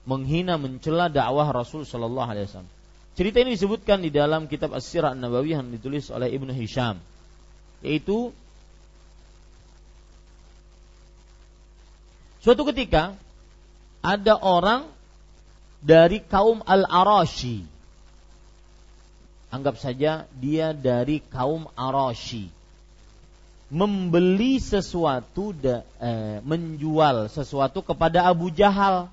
menghina 0.09 0.57
mencela 0.57 1.13
dakwah 1.13 1.47
Rasul 1.53 1.85
sallallahu 1.85 2.27
alaihi 2.27 2.49
wasallam. 2.49 2.73
Cerita 3.15 3.37
ini 3.45 3.55
disebutkan 3.55 4.01
di 4.01 4.09
dalam 4.09 4.49
kitab 4.49 4.73
As-Sirah 4.73 5.13
An-Nabawi 5.13 5.53
yang 5.53 5.69
ditulis 5.69 6.09
oleh 6.09 6.33
Ibnu 6.33 6.57
Hisham 6.57 6.99
yaitu 7.81 8.33
suatu 12.45 12.65
ketika 12.73 13.17
ada 14.01 14.37
orang 14.41 14.89
dari 15.81 16.21
kaum 16.25 16.65
Al-Arashi. 16.65 17.65
Anggap 19.51 19.81
saja 19.81 20.31
dia 20.37 20.73
dari 20.77 21.21
kaum 21.33 21.69
Arashi. 21.75 22.49
Membeli 23.71 24.59
sesuatu, 24.59 25.55
da, 25.55 25.87
eh, 26.03 26.43
menjual 26.43 27.31
sesuatu 27.31 27.83
kepada 27.87 28.27
Abu 28.27 28.51
Jahal. 28.51 29.07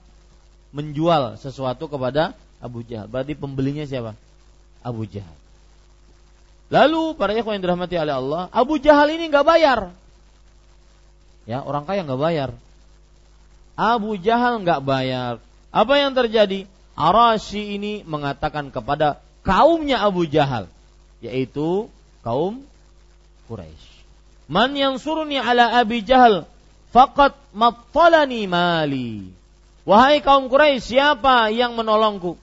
Menjual 0.73 1.37
sesuatu 1.37 1.85
kepada 1.85 2.33
Abu 2.57 2.81
Jahal. 2.81 3.05
Berarti 3.09 3.37
pembelinya 3.37 3.85
siapa? 3.85 4.17
Abu 4.81 5.05
Jahal. 5.05 5.35
Lalu 6.67 7.15
para 7.15 7.31
ikhwan 7.31 7.57
yang 7.57 7.63
dirahmati 7.63 7.95
oleh 7.95 8.15
Allah, 8.17 8.41
Abu 8.51 8.75
Jahal 8.81 9.07
ini 9.15 9.31
nggak 9.31 9.45
bayar. 9.47 9.79
Ya, 11.47 11.63
orang 11.63 11.87
kaya 11.87 12.03
nggak 12.03 12.19
bayar. 12.19 12.49
Abu 13.77 14.17
Jahal 14.17 14.65
nggak 14.65 14.81
bayar. 14.81 15.37
Apa 15.69 16.01
yang 16.01 16.17
terjadi? 16.17 16.65
Arashi 16.97 17.77
ini 17.77 18.01
mengatakan 18.01 18.73
kepada 18.73 19.21
kaumnya 19.45 20.01
Abu 20.01 20.25
Jahal, 20.25 20.65
yaitu 21.21 21.85
kaum 22.25 22.65
Quraisy. 23.45 24.01
Man 24.49 24.73
yang 24.73 24.97
suruni 24.97 25.37
ala 25.37 25.77
Abi 25.77 26.01
Jahal, 26.01 26.49
fakat 26.89 27.37
mattalani 27.53 28.49
mali. 28.49 29.29
Wahai 29.85 30.25
kaum 30.25 30.49
Quraisy, 30.49 30.97
siapa 30.97 31.53
yang 31.53 31.77
menolongku 31.77 32.33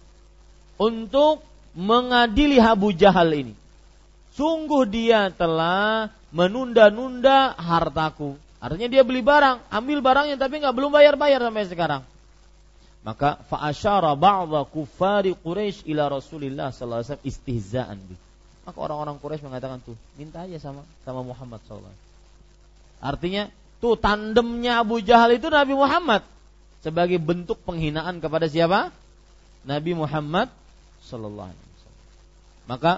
untuk 0.79 1.42
mengadili 1.75 2.62
Abu 2.62 2.94
Jahal 2.94 3.35
ini? 3.35 3.55
Sungguh 4.38 4.87
dia 4.87 5.35
telah 5.35 6.14
menunda-nunda 6.31 7.59
hartaku. 7.59 8.38
Artinya 8.64 8.88
dia 8.88 9.05
beli 9.05 9.20
barang, 9.20 9.68
ambil 9.68 10.00
barangnya 10.00 10.40
tapi 10.40 10.57
nggak 10.57 10.72
belum 10.72 10.88
bayar-bayar 10.88 11.44
sampai 11.44 11.68
sekarang. 11.68 12.03
Maka 13.05 13.37
fa'asyara 13.53 14.16
ba'dha 14.16 14.64
kufari 14.64 15.37
Quraisy 15.37 15.85
ila 15.92 16.09
Rasulillah 16.09 16.72
sallallahu 16.72 17.05
alaihi 17.05 17.11
wasallam 17.12 17.29
istihza'an 17.29 17.98
bi. 18.00 18.16
Maka 18.64 18.79
orang-orang 18.81 19.20
Quraisy 19.20 19.44
mengatakan 19.44 19.85
tuh, 19.85 19.92
minta 20.16 20.48
aja 20.48 20.57
sama 20.57 20.81
sama 21.05 21.20
Muhammad 21.20 21.61
sallallahu 21.68 21.92
alaihi 21.92 22.12
Artinya, 23.05 23.42
tuh 23.85 24.00
tandemnya 24.00 24.81
Abu 24.81 25.05
Jahal 25.05 25.37
itu 25.37 25.53
Nabi 25.53 25.77
Muhammad 25.77 26.24
sebagai 26.81 27.20
bentuk 27.20 27.61
penghinaan 27.68 28.24
kepada 28.24 28.48
siapa? 28.48 28.88
Nabi 29.68 29.92
Muhammad 29.92 30.48
sallallahu 31.05 31.53
alaihi 31.53 31.68
wasallam. 31.77 32.05
Maka 32.64 32.92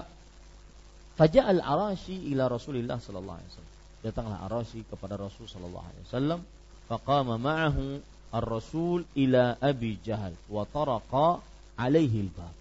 Faja'al 1.19 1.59
Arashi 1.59 2.15
ila 2.31 2.47
Rasulillah 2.47 3.03
sallallahu 3.03 3.35
alaihi 3.35 3.51
wasallam. 3.51 3.66
Datanglah 4.07 4.39
Arashi 4.47 4.87
kepada 4.87 5.19
Rasul 5.19 5.51
sallallahu 5.51 5.83
alaihi 5.83 6.03
wasallam, 6.07 6.39
faqama 6.87 7.35
ma'ahu 7.35 7.99
ar-rasul 8.31 9.03
ila 9.19 9.59
Abi 9.59 9.99
Jahal 9.99 10.31
wa 10.47 10.63
taraqa 10.63 11.43
alaihi 11.75 12.31
al-bab. 12.31 12.55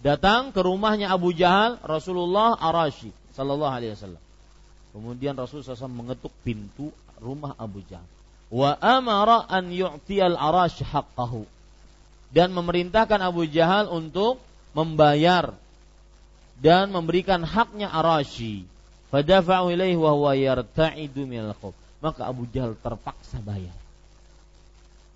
Datang 0.00 0.56
ke 0.56 0.60
rumahnya 0.64 1.12
Abu 1.12 1.36
Jahal 1.36 1.76
Rasulullah 1.84 2.56
Arashi 2.56 3.12
sallallahu 3.36 3.74
alaihi 3.76 3.92
wasallam. 3.92 4.24
Kemudian 4.94 5.34
Rasul 5.34 5.60
SAW 5.66 5.90
mengetuk 5.90 6.30
pintu 6.46 6.88
rumah 7.18 7.52
Abu 7.58 7.82
Jahal. 7.84 8.06
Wa 8.48 8.78
amara 8.78 9.42
an 9.50 9.68
yu'tiyal 9.74 10.38
arash 10.38 10.80
haqqahu. 10.86 11.42
Dan 12.30 12.54
memerintahkan 12.54 13.18
Abu 13.18 13.44
Jahal 13.50 13.90
untuk 13.90 14.38
membayar 14.70 15.54
dan 16.58 16.90
memberikan 16.94 17.42
haknya 17.42 17.90
Arashi. 17.90 18.66
Fadafa'u 19.14 19.70
ilaihi 19.70 19.94
wa 19.94 20.10
huwa 20.10 20.34
yarta'idu 20.34 21.22
minal 21.22 21.54
khawf. 21.54 21.78
Maka 22.02 22.26
Abu 22.26 22.50
Jahal 22.50 22.74
terpaksa 22.74 23.38
bayar. 23.38 23.78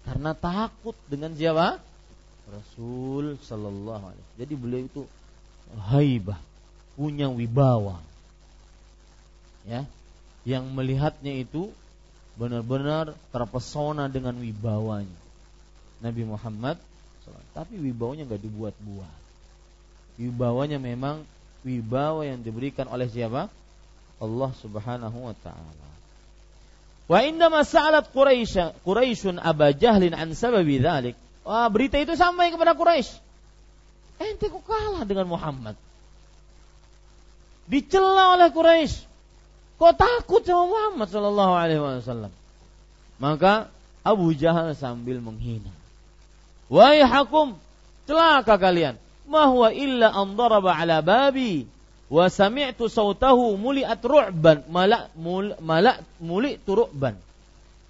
Karena 0.06 0.38
takut 0.38 0.94
dengan 1.10 1.34
siapa? 1.34 1.82
Rasul 2.46 3.34
sallallahu 3.42 4.04
alaihi 4.14 4.22
wasallam. 4.22 4.40
Jadi 4.40 4.54
beliau 4.54 4.82
itu 4.86 5.02
haibah, 5.90 6.38
punya 6.94 7.26
wibawa. 7.26 7.98
Ya. 9.66 9.82
Yang 10.46 10.64
melihatnya 10.70 11.34
itu 11.34 11.74
benar-benar 12.38 13.18
terpesona 13.34 14.06
dengan 14.06 14.38
wibawanya. 14.38 15.18
Nabi 15.98 16.22
Muhammad 16.22 16.78
tapi 17.52 17.76
wibawanya 17.76 18.24
nggak 18.24 18.40
dibuat-buat 18.40 19.18
wibawanya 20.18 20.82
memang 20.82 21.22
wibawa 21.62 22.26
yang 22.26 22.42
diberikan 22.42 22.90
oleh 22.90 23.06
siapa? 23.06 23.46
Allah 24.18 24.50
Subhanahu 24.58 25.18
wa 25.30 25.34
taala. 25.42 25.86
Wa 27.08 27.18
indama 27.24 27.64
sa'alat 27.64 28.12
Quraisy 28.12 28.84
Quraisyun 28.84 29.40
Aba 29.40 29.72
Jahlin 29.72 30.12
an 30.12 30.36
sababi 30.36 30.76
dzalik. 30.82 31.16
Wah, 31.46 31.70
berita 31.72 31.96
itu 31.96 32.12
sampai 32.18 32.52
kepada 32.52 32.76
Quraisy. 32.76 33.16
Ente 34.20 34.52
kok 34.52 34.66
kalah 34.66 35.08
dengan 35.08 35.30
Muhammad? 35.30 35.78
Dicela 37.64 38.36
oleh 38.36 38.52
Quraisy. 38.52 39.08
Kok 39.78 39.94
takut 39.94 40.42
sama 40.42 40.66
Muhammad 40.68 41.08
sallallahu 41.08 41.54
alaihi 41.54 41.80
wasallam? 41.80 42.32
Maka 43.22 43.70
Abu 44.02 44.34
Jahal 44.34 44.74
sambil 44.74 45.22
menghina. 45.22 45.70
Wahai 46.68 47.00
hakum, 47.00 47.56
celaka 48.04 48.60
kalian 48.60 49.00
ma 49.28 49.44
huwa 49.46 49.68
illa 49.70 50.08
an 50.12 50.34
daraba 50.34 50.72
ala 50.72 51.04
babi 51.04 51.68
wa 52.08 52.26
sami'tu 52.28 52.88
sautahu 52.88 53.56
muliat 53.60 54.00
ru'ban. 54.00 54.64
Malak 54.68 55.12
mul, 55.16 55.56
malak 55.60 56.04
muli'tu 56.20 56.64
turuban 56.64 57.16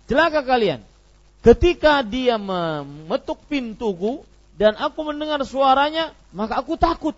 celaka 0.08 0.40
kalian. 0.42 0.80
Ketika 1.44 2.02
dia 2.02 2.40
memetuk 2.40 3.38
pintuku 3.46 4.24
dan 4.58 4.74
aku 4.74 5.06
mendengar 5.06 5.38
suaranya 5.46 6.10
maka 6.34 6.58
aku 6.58 6.74
takut. 6.74 7.14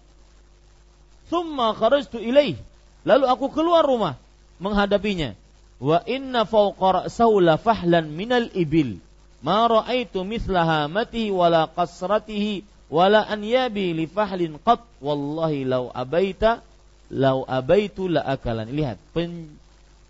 Thumma 1.30 1.72
kharajtu 1.72 2.20
ilaih. 2.20 2.58
Lalu 3.06 3.24
aku 3.30 3.48
keluar 3.48 3.86
rumah 3.86 4.18
menghadapinya. 4.60 5.32
Wa 5.80 6.04
inna 6.04 6.44
fawqa 6.44 7.06
ra'sahu 7.06 7.40
la 7.40 7.56
fahlan 7.56 8.12
minal 8.12 8.52
ibil. 8.52 9.00
Ma 9.40 9.64
ra'aitu 9.64 10.20
mithlaha 10.20 10.84
matihi 10.84 11.32
wala 11.32 11.64
qasratihi 11.64 12.60
wala 12.92 13.24
an 13.24 13.40
yabi 13.40 13.96
li 13.96 14.04
fahlin 14.04 14.60
qat. 14.60 14.84
Wallahi 15.00 15.64
law 15.64 15.88
abaita 15.96 16.60
law 17.10 17.42
abaitu 17.44 18.06
la 18.06 18.22
akalan. 18.22 18.70
Lihat 18.70 18.96
pen, 19.10 19.50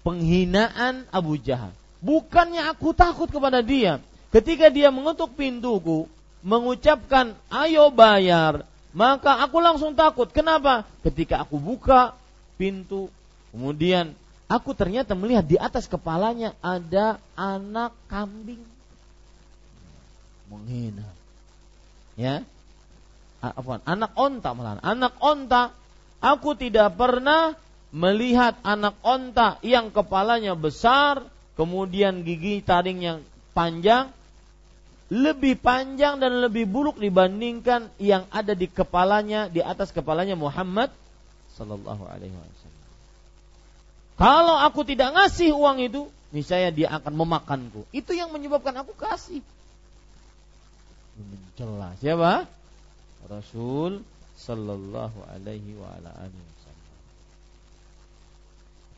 penghinaan 0.04 1.08
Abu 1.08 1.40
Jahal. 1.40 1.72
Bukannya 2.00 2.68
aku 2.70 2.92
takut 2.96 3.28
kepada 3.28 3.60
dia. 3.60 4.00
Ketika 4.30 4.70
dia 4.70 4.94
mengetuk 4.94 5.34
pintuku 5.34 6.06
mengucapkan 6.40 7.36
ayo 7.52 7.92
bayar 7.92 8.64
maka 8.90 9.42
aku 9.42 9.58
langsung 9.62 9.94
takut. 9.94 10.30
Kenapa? 10.30 10.86
Ketika 11.02 11.42
aku 11.42 11.58
buka 11.58 12.14
pintu 12.58 13.10
kemudian 13.50 14.14
aku 14.50 14.74
ternyata 14.74 15.14
melihat 15.14 15.46
di 15.46 15.56
atas 15.58 15.86
kepalanya 15.86 16.54
ada 16.58 17.22
anak 17.38 17.94
kambing. 18.10 18.62
Menghina. 20.50 21.06
Ya? 22.18 22.42
Afwan, 23.40 23.80
anak 23.86 24.12
onta 24.18 24.50
malah. 24.52 24.82
Anak 24.82 25.16
onta, 25.22 25.72
aku 26.20 26.54
tidak 26.54 26.94
pernah 26.94 27.56
melihat 27.90 28.54
anak 28.62 28.94
onta 29.02 29.58
yang 29.66 29.90
kepalanya 29.90 30.54
besar, 30.54 31.26
kemudian 31.58 32.22
gigi 32.22 32.62
taring 32.62 33.02
yang 33.02 33.18
panjang, 33.50 34.14
lebih 35.10 35.58
panjang 35.58 36.22
dan 36.22 36.38
lebih 36.38 36.70
buruk 36.70 37.02
dibandingkan 37.02 37.90
yang 37.98 38.30
ada 38.30 38.54
di 38.54 38.70
kepalanya, 38.70 39.50
di 39.50 39.58
atas 39.58 39.90
kepalanya 39.90 40.38
Muhammad 40.38 40.94
Sallallahu 41.58 42.06
Alaihi 42.06 42.30
Wasallam. 42.30 42.78
Kalau 44.14 44.56
aku 44.60 44.86
tidak 44.86 45.16
ngasih 45.16 45.50
uang 45.50 45.82
itu, 45.82 46.06
niscaya 46.30 46.70
dia 46.70 46.94
akan 46.94 47.12
memakanku. 47.26 47.82
Itu 47.90 48.14
yang 48.14 48.30
menyebabkan 48.30 48.76
aku 48.78 48.94
kasih. 48.94 49.42
Mencela 51.18 51.92
siapa? 51.98 52.46
Rasul 53.26 54.06
sallallahu 54.40 55.20
alaihi 55.28 55.76
wa 55.76 55.92
ala 56.00 56.10
alihi 56.16 56.40
wasallam. 56.40 56.88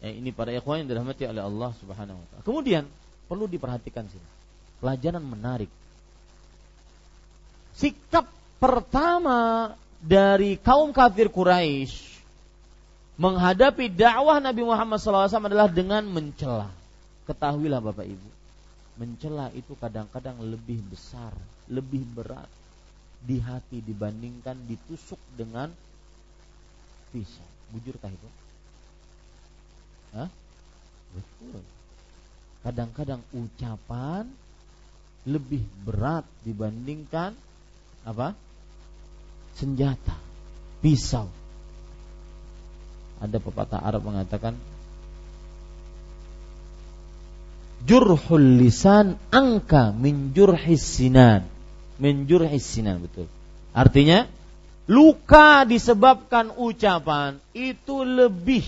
Eh, 0.02 0.12
ini 0.22 0.30
para 0.30 0.54
ikhwan 0.54 0.86
yang 0.86 0.88
dirahmati 0.94 1.26
oleh 1.26 1.42
Allah 1.42 1.70
Subhanahu 1.82 2.18
wa 2.18 2.26
taala. 2.30 2.42
Kemudian 2.46 2.84
perlu 3.26 3.50
diperhatikan 3.50 4.06
sini. 4.06 4.28
Pelajaran 4.78 5.22
menarik. 5.22 5.70
Sikap 7.74 8.30
pertama 8.62 9.72
dari 9.98 10.58
kaum 10.58 10.94
kafir 10.94 11.30
Quraisy 11.30 12.12
menghadapi 13.18 13.90
dakwah 13.90 14.42
Nabi 14.42 14.62
Muhammad 14.66 14.98
SAW 14.98 15.30
adalah 15.30 15.70
dengan 15.70 16.02
mencela. 16.06 16.70
Ketahuilah 17.22 17.78
Bapak 17.78 18.02
Ibu, 18.02 18.28
mencela 18.98 19.54
itu 19.54 19.78
kadang-kadang 19.78 20.42
lebih 20.42 20.82
besar, 20.90 21.30
lebih 21.70 22.02
berat 22.02 22.50
di 23.22 23.38
hati 23.38 23.78
dibandingkan 23.78 24.58
ditusuk 24.66 25.18
dengan 25.38 25.70
pisau. 27.14 27.46
Bujurkah 27.70 28.10
itu? 28.10 28.28
Hah? 30.12 30.28
Betul. 31.14 31.62
Kadang-kadang 32.62 33.22
ucapan 33.32 34.26
lebih 35.22 35.62
berat 35.86 36.26
dibandingkan 36.42 37.34
apa? 38.02 38.34
Senjata, 39.54 40.18
pisau. 40.82 41.30
Ada 43.22 43.38
pepatah 43.38 43.78
Arab 43.78 44.02
mengatakan 44.02 44.58
Jurhul 47.82 48.62
lisan 48.62 49.18
angka 49.34 49.90
min 49.90 50.30
jurhis 50.30 50.86
sinan 50.86 51.50
menjur 52.00 52.46
sinan 52.60 53.02
betul. 53.02 53.26
Artinya 53.72 54.28
luka 54.88 55.64
disebabkan 55.64 56.52
ucapan 56.56 57.40
itu 57.56 58.04
lebih 58.04 58.64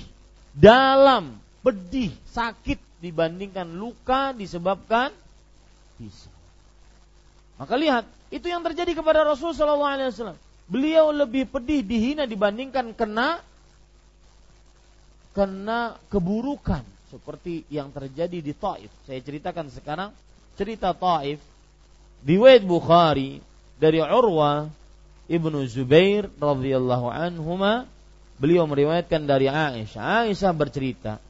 dalam, 0.55 1.37
pedih, 1.61 2.15
sakit 2.31 2.79
dibandingkan 3.03 3.69
luka 3.69 4.33
disebabkan 4.33 5.13
pisau. 6.01 6.33
Maka 7.61 7.75
lihat, 7.77 8.05
itu 8.35 8.51
yang 8.51 8.67
terjadi 8.67 8.99
kepada 8.99 9.23
Rasul 9.23 9.55
Wasallam. 9.55 10.39
Beliau 10.65 11.13
lebih 11.13 11.45
pedih 11.47 11.85
dihina 11.85 12.25
dibandingkan 12.25 12.97
kena 12.97 13.39
kena 15.37 15.99
keburukan 16.09 16.83
seperti 17.13 17.67
yang 17.69 17.93
terjadi 17.93 18.39
di 18.41 18.55
Taif. 18.57 18.89
Saya 19.05 19.21
ceritakan 19.21 19.69
sekarang 19.69 20.11
cerita 20.57 20.95
Taif 20.97 21.39
riwayat 22.25 22.65
Bukhari 22.65 23.45
dari 23.77 24.01
Urwa 24.01 24.73
ibnu 25.29 25.65
Zubair 25.69 26.29
radhiyallahu 26.41 27.13
anhuma 27.13 27.89
beliau 28.41 28.65
meriwayatkan 28.69 29.25
dari 29.25 29.47
Aisyah. 29.47 30.29
Aisyah 30.29 30.53
bercerita 30.57 31.21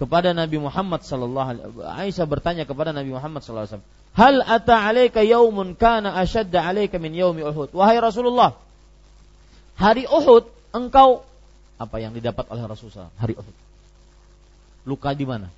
kepada 0.00 0.32
Nabi 0.32 0.56
Muhammad 0.56 1.04
sallallahu 1.04 1.48
alaihi 1.48 1.66
Aisyah 2.08 2.24
bertanya 2.28 2.64
kepada 2.64 2.92
Nabi 2.96 3.12
Muhammad 3.12 3.44
sallallahu 3.44 3.64
alaihi 3.68 3.74
wasallam, 3.76 3.90
"Hal 4.16 4.36
ata 4.44 4.74
'alaika 4.80 5.20
yaumun 5.20 5.76
kana 5.76 6.16
ashadda 6.16 6.64
'alaika 6.64 6.96
min 6.96 7.12
yaumi 7.12 7.44
Uhud?" 7.44 7.72
Wahai 7.76 8.00
Rasulullah, 8.00 8.56
hari 9.76 10.08
Uhud 10.08 10.48
engkau 10.72 11.24
apa 11.80 11.96
yang 12.00 12.12
didapat 12.12 12.48
oleh 12.48 12.64
Rasulullah 12.64 13.12
hari 13.20 13.36
Uhud? 13.36 13.56
Luka 14.88 15.12
di 15.12 15.28
mana? 15.28 15.48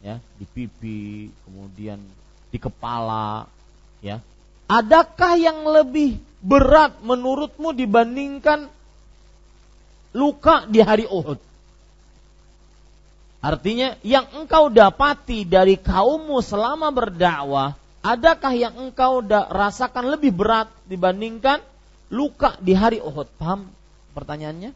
Ya, 0.00 0.20
di 0.40 0.44
pipi, 0.48 1.32
kemudian 1.44 2.00
di 2.50 2.58
kepala, 2.58 3.46
ya. 4.00 4.22
Adakah 4.66 5.38
yang 5.38 5.62
lebih 5.62 6.18
berat 6.42 6.98
menurutmu 7.02 7.70
dibandingkan 7.70 8.66
luka 10.14 10.66
di 10.66 10.82
hari 10.82 11.06
Uhud? 11.06 11.38
Artinya 13.46 13.94
yang 14.02 14.26
engkau 14.34 14.66
dapati 14.72 15.46
dari 15.46 15.78
kaummu 15.78 16.42
selama 16.42 16.90
berdakwah, 16.90 17.78
adakah 18.02 18.52
yang 18.58 18.74
engkau 18.74 19.22
rasakan 19.30 20.10
lebih 20.10 20.34
berat 20.34 20.66
dibandingkan 20.90 21.62
luka 22.10 22.58
di 22.58 22.74
hari 22.74 22.98
Uhud? 22.98 23.30
Paham 23.38 23.70
pertanyaannya? 24.18 24.74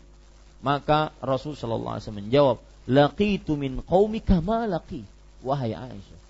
Maka 0.60 1.10
Rasul 1.18 1.56
sallallahu 1.56 1.98
alaihi 1.98 2.04
wasallam 2.04 2.22
menjawab, 2.22 2.56
"Laqitu 2.86 3.56
min 3.56 3.80
qaumika 3.82 4.38
ma 4.44 4.68
laqi." 4.68 5.02
Wahai 5.40 5.72
Aisyah, 5.72 6.20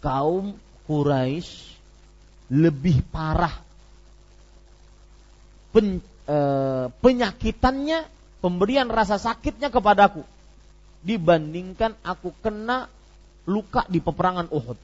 kaum 0.00 0.56
Quraisy 0.86 1.76
lebih 2.50 3.02
parah 3.10 3.52
pen, 5.74 5.98
e, 6.24 6.38
penyakitannya, 7.02 8.06
pemberian 8.40 8.88
rasa 8.88 9.18
sakitnya 9.18 9.68
kepadaku 9.68 10.22
dibandingkan 11.02 11.94
aku 12.02 12.32
kena 12.40 12.88
luka 13.46 13.86
di 13.86 14.02
peperangan 14.02 14.50
Uhud. 14.50 14.78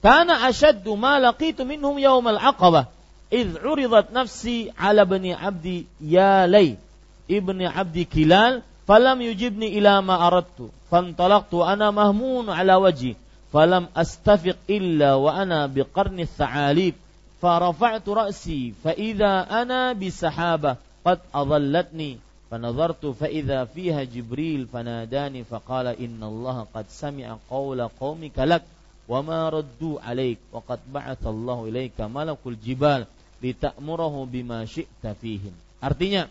Karena 0.00 0.46
asyaddu 0.46 0.94
ma 0.94 1.18
laqitu 1.18 1.66
minhum 1.66 1.98
yaumal 1.98 2.38
aqabah 2.38 2.88
idh 3.32 3.58
uridat 3.60 4.14
nafsi 4.14 4.70
ala 4.78 5.02
bani 5.02 5.34
abdi 5.34 5.84
ya 5.98 6.46
lay 6.46 6.78
ibni 7.26 7.66
abdi 7.66 8.06
kilal 8.06 8.62
falam 8.86 9.18
yujibni 9.18 9.74
ila 9.82 9.98
ma 9.98 10.22
aradtu 10.30 10.70
fantalaqtu 10.88 11.58
ana 11.66 11.90
mahmun 11.90 12.46
ala 12.46 12.78
wajhi 12.78 13.18
falam 13.55 13.87
astafiq 13.93 14.55
illa 14.67 15.19
wa 15.19 15.35
ana 15.35 15.67
biqarni 15.67 16.25
tha'alib 16.25 16.95
فرفعت 17.41 18.05
رأسي 18.09 18.73
فإذا 18.85 19.49
أنا 19.49 19.93
بسحابة 19.97 20.75
قد 21.05 21.19
أظلتني 21.33 22.17
فنظرت 22.51 23.05
فإذا 23.05 23.65
فيها 23.65 24.03
جبريل 24.03 24.67
فناداني 24.73 25.43
فقال 25.43 25.87
إن 25.87 26.21
الله 26.23 26.67
قد 26.73 26.85
سمع 26.89 27.37
قول 27.49 27.87
قومك 27.87 28.37
لك 28.37 28.63
وما 29.09 29.49
ردوا 29.49 30.01
عليك 30.01 30.37
وقد 30.51 30.79
بعث 30.93 31.27
الله 31.27 31.65
إليك 31.65 31.97
ملك 32.01 32.37
الجبال 32.45 33.05
لتأمره 33.43 34.15
بما 34.31 34.65
شئت 34.65 35.03
فيهم 35.21 35.53
artinya 35.81 36.29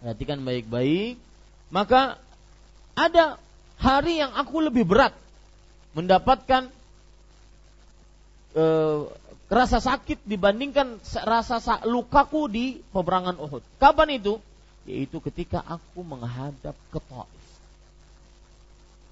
perhatikan 0.00 0.40
baik-baik 0.40 1.20
maka 1.68 2.16
ada 2.96 3.36
hari 3.76 4.24
yang 4.24 4.32
aku 4.32 4.64
lebih 4.64 4.88
berat 4.88 5.12
mendapatkan 5.91 6.71
e, 8.55 8.65
rasa 9.51 9.83
sakit 9.83 10.23
dibandingkan 10.23 10.99
rasa 11.27 11.59
lukaku 11.83 12.47
di 12.47 12.65
peperangan 12.95 13.35
Uhud. 13.35 13.63
Kapan 13.79 14.19
itu? 14.19 14.39
yaitu 14.85 15.21
ketika 15.21 15.61
aku 15.61 16.01
menghadap 16.01 16.73
ke 16.89 16.99
Taif. 16.99 17.45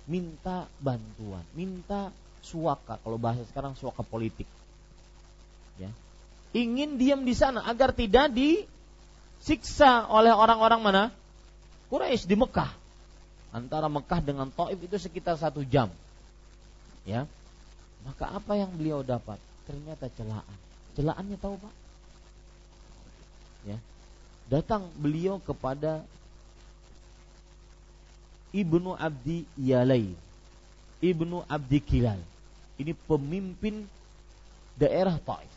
Minta 0.10 0.66
bantuan, 0.82 1.46
minta 1.54 2.10
suaka 2.42 2.98
kalau 3.06 3.22
bahasa 3.22 3.46
sekarang 3.46 3.78
suaka 3.78 4.02
politik. 4.02 4.50
Ya. 5.78 5.94
Ingin 6.58 6.98
diam 6.98 7.22
di 7.22 7.38
sana 7.38 7.62
agar 7.70 7.94
tidak 7.94 8.34
disiksa 8.34 10.10
oleh 10.10 10.34
orang-orang 10.34 10.82
mana? 10.82 11.04
Quraisy 11.94 12.26
di 12.26 12.34
Mekah. 12.34 12.74
Antara 13.54 13.86
Mekah 13.86 14.22
dengan 14.22 14.50
Taif 14.50 14.82
itu 14.82 14.98
sekitar 14.98 15.38
satu 15.38 15.62
jam. 15.62 15.94
Ya. 17.10 17.26
Maka 18.06 18.30
apa 18.30 18.54
yang 18.54 18.70
beliau 18.78 19.02
dapat? 19.02 19.42
Ternyata 19.66 20.06
celaan. 20.14 20.58
Celaannya 20.94 21.38
tahu 21.42 21.58
Pak? 21.58 21.74
Ya 23.66 23.78
datang 24.50 24.90
beliau 24.98 25.38
kepada 25.38 26.02
Ibnu 28.50 28.98
Abdi 28.98 29.46
Yalai 29.62 30.10
Ibnu 31.00 31.46
Abdi 31.46 31.80
Kilal 31.86 32.18
ini 32.82 32.98
pemimpin 33.06 33.86
daerah 34.74 35.22
Taif 35.22 35.54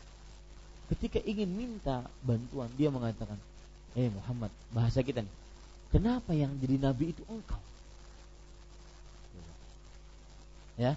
ketika 0.93 1.17
ingin 1.25 1.49
minta 1.49 2.05
bantuan 2.21 2.69
dia 2.77 2.93
mengatakan 2.93 3.35
eh 3.97 4.13
Muhammad 4.13 4.53
bahasa 4.69 5.01
kita 5.01 5.25
nih 5.25 5.35
kenapa 5.89 6.37
yang 6.37 6.53
jadi 6.61 6.77
nabi 6.77 7.17
itu 7.17 7.25
engkau 7.25 7.57
ya 10.77 10.93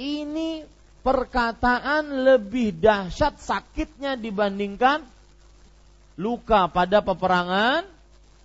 ini 0.00 0.64
perkataan 1.04 2.24
lebih 2.24 2.74
dahsyat 2.74 3.38
sakitnya 3.38 4.16
dibandingkan 4.16 5.04
luka 6.16 6.70
pada 6.70 7.02
peperangan 7.04 7.84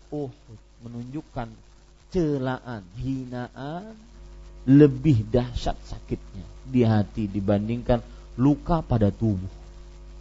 Uhud 0.10 0.60
menunjukkan 0.82 1.48
celaan, 2.10 2.82
hinaan 2.98 3.94
lebih 4.66 5.24
dahsyat 5.30 5.78
sakitnya 5.86 6.46
di 6.66 6.82
hati 6.86 7.30
dibandingkan 7.30 8.02
luka 8.38 8.82
pada 8.82 9.14
tubuh. 9.14 9.50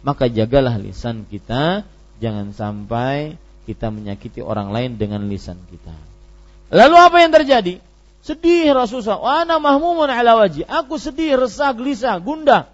Maka 0.05 0.31
jagalah 0.31 0.79
lisan 0.79 1.27
kita, 1.27 1.83
jangan 2.23 2.55
sampai 2.55 3.35
kita 3.67 3.91
menyakiti 3.91 4.39
orang 4.39 4.71
lain 4.71 4.95
dengan 4.95 5.27
lisan 5.27 5.59
kita. 5.67 5.93
Lalu 6.71 6.95
apa 6.95 7.17
yang 7.19 7.31
terjadi? 7.33 7.81
Sedih 8.19 8.75
Rasulullah, 8.75 9.23
wa 9.23 9.33
ana 9.43 9.55
mahmumun 9.57 10.11
ala 10.11 10.35
wajhi. 10.35 10.67
Aku 10.67 10.99
sedih, 10.99 11.39
resah, 11.39 11.71
gelisah, 11.71 12.19
gundah. 12.19 12.67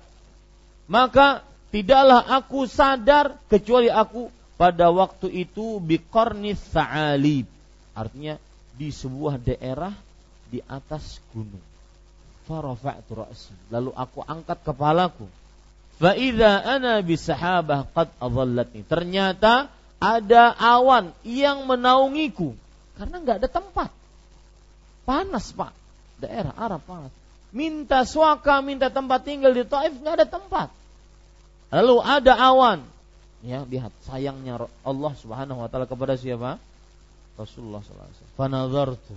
Maka 0.90 1.46
tidaklah 1.70 2.22
aku 2.26 2.66
sadar 2.66 3.38
kecuali 3.50 3.90
aku 3.90 4.30
pada 4.58 4.90
waktu 4.90 5.46
itu 5.46 5.78
biqarnis 5.82 6.62
sa'alib 6.72 7.46
artinya 7.96 8.40
di 8.76 8.92
sebuah 8.92 9.40
daerah 9.40 9.94
di 10.52 10.60
atas 10.66 11.24
gunung. 11.32 11.64
Farafa'tu 12.46 13.18
ra'si. 13.18 13.54
Lalu 13.74 13.90
aku 13.96 14.22
angkat 14.22 14.62
kepalaku. 14.62 15.26
Fa 15.98 16.14
idza 16.14 16.62
ana 16.62 17.02
bisahabah 17.02 17.90
qad 17.96 18.14
adallatni. 18.22 18.86
Ternyata 18.86 19.72
ada 19.98 20.54
awan 20.54 21.16
yang 21.26 21.66
menaungiku. 21.66 22.54
Karena 23.00 23.24
nggak 23.24 23.38
ada 23.42 23.50
tempat 23.50 23.90
panas 25.06 25.54
pak 25.54 25.72
daerah 26.20 26.52
Arab 26.58 26.82
panas 26.84 27.14
minta 27.56 28.04
suaka 28.04 28.60
minta 28.60 28.92
tempat 28.92 29.24
tinggal 29.24 29.56
di 29.56 29.64
Taif 29.64 29.96
nggak 30.02 30.16
ada 30.20 30.28
tempat 30.28 30.70
lalu 31.72 31.96
ada 32.04 32.34
awan 32.36 32.84
Ya, 33.46 33.62
lihat 33.62 33.94
sayangnya 34.02 34.58
Allah 34.82 35.14
Subhanahu 35.22 35.62
wa 35.62 35.70
taala 35.70 35.86
kepada 35.86 36.18
siapa? 36.18 36.58
Rasulullah 37.38 37.86
sallallahu 37.86 38.08
alaihi 38.10 38.18
wasallam. 38.18 38.38
Fanadhartu. 38.42 39.16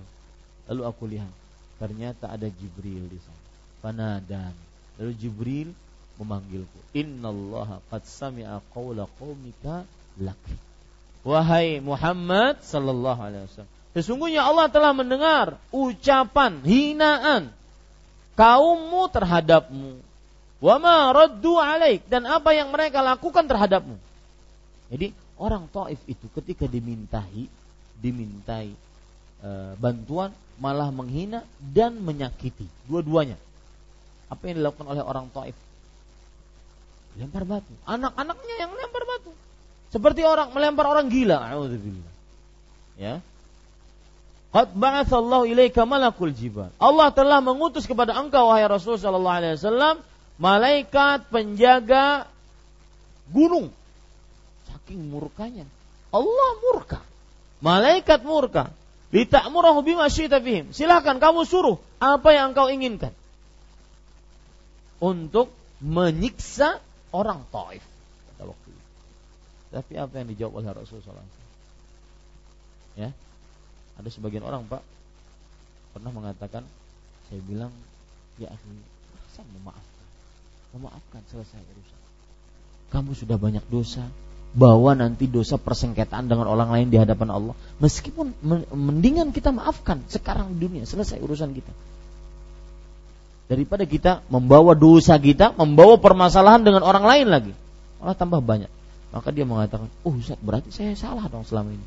Lalu 0.69 0.81
aku 0.85 1.03
lihat, 1.09 1.33
ternyata 1.81 2.29
ada 2.29 2.45
Jibril 2.45 3.09
di 3.09 3.17
sana. 3.17 3.41
Fanadan. 3.81 4.53
Lalu 5.01 5.11
Jibril 5.17 5.69
memanggilku. 6.21 6.77
Innallaha 6.93 7.81
qad 7.89 8.05
sami'a 8.05 8.61
qawla 8.69 9.09
qaumika 9.17 9.89
lak. 10.21 10.43
Wahai 11.25 11.81
Muhammad 11.81 12.61
sallallahu 12.61 13.19
alaihi 13.25 13.49
wasallam. 13.49 13.73
Sesungguhnya 13.99 14.47
Allah 14.47 14.71
telah 14.71 14.95
mendengar 14.95 15.59
ucapan 15.75 16.63
hinaan 16.63 17.51
kaummu 18.39 19.11
terhadapmu. 19.11 19.99
Wa 20.63 20.79
ma 20.79 21.11
raddu 21.11 21.59
alaik 21.59 22.07
dan 22.07 22.23
apa 22.23 22.55
yang 22.55 22.71
mereka 22.71 23.03
lakukan 23.03 23.43
terhadapmu. 23.43 23.99
Jadi 24.87 25.11
orang 25.35 25.67
Taif 25.67 25.99
itu 26.07 26.31
ketika 26.31 26.63
dimintai 26.63 27.51
dimintai 27.99 28.71
e, 29.43 29.49
bantuan 29.75 30.31
malah 30.63 30.87
menghina 30.95 31.43
dan 31.59 31.99
menyakiti 31.99 32.71
dua-duanya. 32.87 33.35
Apa 34.31 34.47
yang 34.47 34.63
dilakukan 34.63 34.87
oleh 34.95 35.03
orang 35.03 35.27
Taif? 35.35 35.59
Lempar 37.19 37.43
batu. 37.43 37.75
Anak-anaknya 37.83 38.55
yang 38.63 38.71
lempar 38.71 39.03
batu. 39.03 39.35
Seperti 39.91 40.23
orang 40.23 40.55
melempar 40.55 40.87
orang 40.87 41.11
gila. 41.11 41.51
Ya. 42.95 43.19
Qad 44.49 44.73
ilaika 45.45 45.85
malakul 45.85 46.33
jibal. 46.33 46.73
Allah 46.81 47.13
telah 47.13 47.37
mengutus 47.37 47.85
kepada 47.85 48.17
engkau 48.17 48.49
wahai 48.49 48.65
Rasul 48.65 48.97
sallallahu 48.97 49.37
alaihi 49.37 49.55
wasallam 49.61 49.95
malaikat 50.41 51.29
penjaga 51.29 52.25
gunung 53.29 53.69
saking 54.89 55.05
murkanya. 55.13 55.69
Allah 56.09 56.49
murka. 56.65 57.05
Malaikat 57.61 58.25
murka. 58.25 58.73
Lita'murahu 59.13 59.85
bima 59.85 60.09
syi'ta 60.09 60.41
fihim. 60.41 60.73
Silahkan 60.73 61.21
kamu 61.21 61.45
suruh 61.45 61.77
apa 62.01 62.33
yang 62.33 62.57
engkau 62.57 62.73
inginkan. 62.73 63.13
Untuk 64.97 65.53
menyiksa 65.77 66.81
orang 67.13 67.45
Taif. 67.53 67.85
Tapi 69.69 69.93
apa 70.01 70.13
yang 70.17 70.27
dijawab 70.33 70.65
oleh 70.65 70.69
Rasulullah 70.73 71.21
SAW? 71.21 71.37
Ya, 72.97 73.13
ada 73.99 74.07
sebagian 74.07 74.47
orang 74.47 74.63
Pak 74.63 74.79
pernah 75.91 76.15
mengatakan, 76.15 76.63
saya 77.27 77.41
bilang, 77.43 77.75
ya 78.39 78.47
akhi, 78.47 78.71
saya 79.35 79.45
memaafkan. 79.59 80.05
memaafkan 80.79 81.21
selesai 81.27 81.59
urusan. 81.59 81.99
Kamu 82.89 83.11
sudah 83.13 83.35
banyak 83.35 83.65
dosa, 83.67 84.07
bawa 84.55 84.97
nanti 84.97 85.29
dosa 85.29 85.61
persengketaan 85.61 86.25
dengan 86.25 86.49
orang 86.49 86.71
lain 86.73 86.87
di 86.89 86.97
hadapan 86.97 87.29
Allah. 87.29 87.55
Meskipun 87.83 88.33
mendingan 88.73 89.35
kita 89.35 89.53
maafkan 89.53 90.01
sekarang 90.09 90.57
dunia, 90.57 90.87
selesai 90.87 91.21
urusan 91.21 91.51
kita. 91.53 91.73
Daripada 93.49 93.83
kita 93.89 94.21
membawa 94.29 94.77
dosa 94.77 95.17
kita, 95.17 95.57
membawa 95.57 95.97
permasalahan 95.97 96.61
dengan 96.61 96.85
orang 96.85 97.05
lain 97.05 97.27
lagi. 97.33 97.53
Malah 97.97 98.15
tambah 98.17 98.41
banyak. 98.45 98.69
Maka 99.09 99.33
dia 99.33 99.41
mengatakan, 99.41 99.89
oh 100.05 100.13
Ustaz 100.13 100.37
berarti 100.37 100.69
saya 100.69 100.93
salah 100.93 101.25
dong 101.25 101.41
selama 101.43 101.73
ini. 101.73 101.85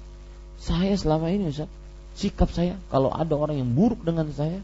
Saya 0.58 0.94
selama 0.98 1.30
ini 1.30 1.54
Ustaz, 1.54 1.70
sikap 2.18 2.50
saya 2.52 2.76
kalau 2.92 3.12
ada 3.12 3.32
orang 3.36 3.60
yang 3.60 3.70
buruk 3.72 4.04
dengan 4.04 4.28
saya, 4.32 4.60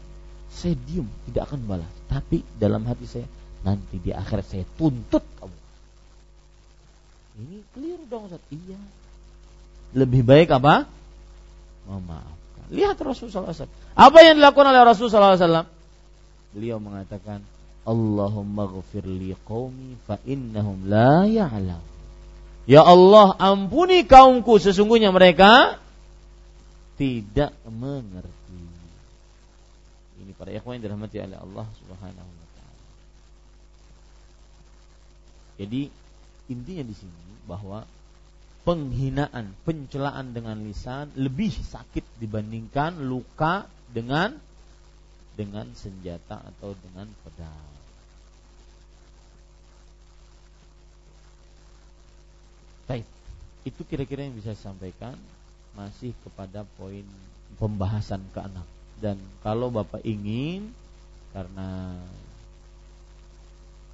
saya 0.49 0.75
diam, 0.87 1.07
tidak 1.29 1.49
akan 1.49 1.59
balas. 1.65 1.91
Tapi 2.09 2.41
dalam 2.57 2.85
hati 2.89 3.05
saya, 3.05 3.27
nanti 3.61 3.99
di 4.01 4.09
akhirat 4.13 4.45
saya 4.45 4.65
tuntut 4.77 5.21
kamu 5.39 5.59
ini 7.39 7.63
keliru 7.71 8.03
dong 8.11 8.27
Ustaz. 8.27 8.43
Iya. 8.51 8.79
Lebih 9.95 10.21
baik 10.27 10.51
apa? 10.51 10.85
Memaafkan. 11.87 12.67
Lihat 12.69 12.99
Rasulullah 12.99 13.55
SAW. 13.55 13.71
Apa 13.95 14.19
yang 14.27 14.37
dilakukan 14.37 14.67
oleh 14.69 14.81
Rasulullah 14.83 15.39
SAW? 15.39 15.65
Beliau 16.51 16.77
mengatakan, 16.83 17.41
Allahumma 17.87 18.67
ghafir 18.69 19.07
li 19.07 19.33
qawmi 19.47 19.97
fa 20.03 20.19
innahum 20.27 20.83
la 20.85 21.25
ya'lam. 21.25 21.81
Ya 22.69 22.85
Allah, 22.85 23.33
ampuni 23.39 24.05
kaumku 24.05 24.61
sesungguhnya 24.61 25.09
mereka 25.09 25.81
tidak 26.99 27.55
mengerti. 27.63 28.67
Ini 30.19 30.35
para 30.35 30.51
ikhwan 30.51 30.75
yang 30.75 30.91
dirahmati 30.91 31.15
oleh 31.23 31.39
Allah 31.39 31.67
Subhanahu 31.79 32.27
wa 32.27 32.47
taala. 32.59 32.87
Jadi 35.63 35.81
intinya 36.51 36.83
di 36.83 36.91
sini 36.91 37.23
bahwa 37.47 37.87
penghinaan, 38.67 39.55
pencelaan 39.63 40.35
dengan 40.35 40.59
lisan 40.59 41.15
lebih 41.15 41.55
sakit 41.55 42.19
dibandingkan 42.19 42.99
luka 42.99 43.63
dengan 43.87 44.35
dengan 45.39 45.71
senjata 45.71 46.43
atau 46.43 46.75
dengan 46.75 47.07
pedang. 47.23 47.71
Baik, 52.91 53.07
itu 53.63 53.81
kira-kira 53.87 54.27
yang 54.27 54.35
bisa 54.35 54.51
saya 54.51 54.75
sampaikan 54.75 55.15
masih 55.77 56.15
kepada 56.25 56.65
poin 56.77 57.05
pembahasan 57.57 58.23
ke 58.33 58.39
anak. 58.41 58.67
Dan 58.99 59.17
kalau 59.41 59.71
Bapak 59.71 60.03
ingin 60.03 60.71
karena 61.31 61.95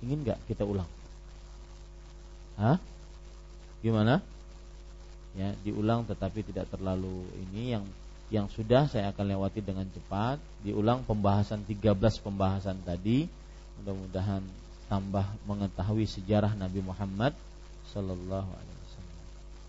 ingin 0.01 0.23
nggak 0.25 0.39
kita 0.49 0.63
ulang? 0.63 0.89
Hah? 2.55 2.79
Gimana? 3.83 4.23
Ya, 5.35 5.51
diulang 5.67 6.07
tetapi 6.07 6.47
tidak 6.47 6.71
terlalu 6.71 7.27
ini 7.47 7.75
yang 7.75 7.83
yang 8.33 8.47
sudah 8.49 8.89
saya 8.89 9.13
akan 9.13 9.37
lewati 9.37 9.61
dengan 9.61 9.85
cepat, 9.85 10.41
diulang 10.65 11.05
pembahasan 11.05 11.61
13 11.67 11.93
pembahasan 12.25 12.81
tadi. 12.81 13.29
Mudah-mudahan 13.81 14.41
tambah 14.89 15.25
mengetahui 15.45 16.09
sejarah 16.09 16.57
Nabi 16.57 16.81
Muhammad 16.81 17.35
sallallahu 17.91 18.49
alaihi 18.49 18.79
wasallam. 18.87 19.17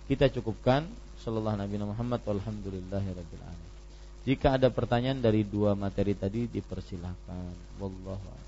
Kita 0.09 0.27
cukupkan 0.33 0.87
sallallahu 1.27 1.59
Nabi 1.59 1.75
Muhammad 1.83 2.23
walhamdulillahirabbil 2.23 3.43
alamin. 3.43 3.73
Jika 4.23 4.55
ada 4.55 4.71
pertanyaan 4.71 5.19
dari 5.19 5.43
dua 5.43 5.75
materi 5.75 6.15
tadi 6.15 6.47
dipersilahkan. 6.47 7.83
Wallahu 7.83 8.47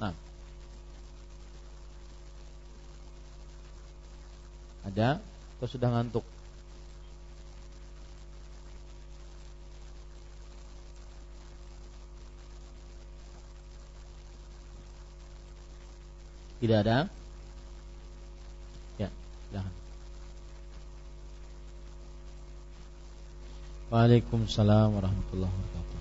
Nah, 0.00 0.16
Ada 4.84 5.16
atau 5.56 5.68
sudah 5.68 5.88
ngantuk? 5.88 6.24
Tidak 16.60 16.78
ada? 16.84 17.08
Ya, 19.00 19.08
silahkan. 19.48 19.83
Waalaikumsalam 23.94 24.90
warahmatullahi 24.90 25.54
wabarakatuh. 25.54 25.98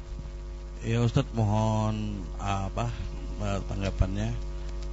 Ya 0.82 0.98
Ustadz 1.06 1.30
mohon 1.38 2.26
apa 2.42 2.90
tanggapannya. 3.70 4.34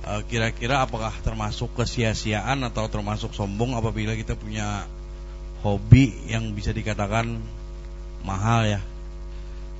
Eh, 0.04 0.22
kira-kira 0.28 0.84
apakah 0.84 1.08
termasuk 1.24 1.72
kesia-siaan 1.80 2.60
atau 2.60 2.84
termasuk 2.92 3.32
sombong 3.32 3.72
apabila 3.72 4.12
kita 4.12 4.36
punya 4.36 4.84
hobi 5.64 6.12
yang 6.28 6.52
bisa 6.52 6.76
dikatakan 6.76 7.40
mahal 8.20 8.68
ya? 8.68 8.84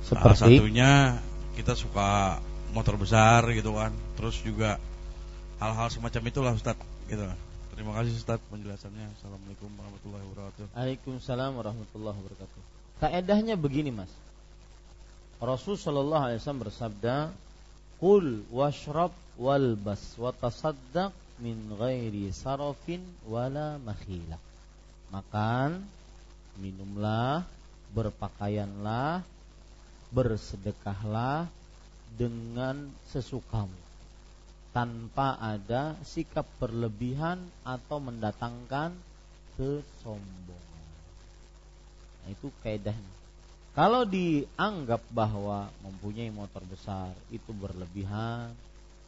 Seperti? 0.01 0.25
Salah 0.25 0.37
satunya 0.41 0.91
kita 1.53 1.77
suka 1.77 2.41
motor 2.73 2.97
besar 2.97 3.45
gitu 3.53 3.77
kan. 3.77 3.93
Terus 4.17 4.41
juga 4.41 4.81
hal-hal 5.61 5.93
semacam 5.93 6.21
itulah 6.25 6.53
Ustaz 6.57 6.73
gitu. 7.05 7.21
Terima 7.77 7.93
kasih 8.01 8.17
Ustaz 8.17 8.41
penjelasannya. 8.49 9.13
Assalamualaikum 9.13 9.69
warahmatullahi 9.77 10.25
wabarakatuh. 10.25 10.65
Waalaikumsalam 10.73 11.53
warahmatullahi 11.53 12.17
wabarakatuh 12.17 12.80
Kaedahnya 13.01 13.57
begini 13.57 13.89
mas 13.89 14.13
Rasul 15.41 15.73
Shallallahu 15.73 16.21
Alaihi 16.29 16.37
Wasallam 16.37 16.63
bersabda 16.69 17.15
Kul 17.97 18.45
washrab 18.53 19.09
walbas 19.41 20.17
wa 20.17 20.29
tasaddaq 20.29 21.13
min 21.41 21.57
ghairi 21.77 22.29
sarafin 22.29 23.01
wala 23.25 23.81
makhila. 23.81 24.37
Makan, 25.09 25.81
minumlah, 26.61 27.45
berpakaianlah, 27.93 29.25
bersedekahlah 30.13 31.49
dengan 32.17 32.89
sesukamu 33.09 33.81
tanpa 34.71 35.35
ada 35.37 35.99
sikap 36.07 36.47
berlebihan 36.57 37.37
atau 37.67 37.99
mendatangkan 37.99 38.95
kesombongan. 39.59 40.80
Nah, 42.21 42.29
itu 42.29 42.47
kaidahnya. 42.61 43.13
Kalau 43.71 44.03
dianggap 44.03 44.99
bahwa 45.15 45.71
mempunyai 45.79 46.27
motor 46.27 46.59
besar 46.67 47.15
itu 47.31 47.55
berlebihan, 47.55 48.51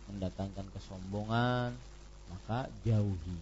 mendatangkan 0.08 0.64
kesombongan, 0.72 1.76
maka 2.32 2.72
jauhi. 2.88 3.38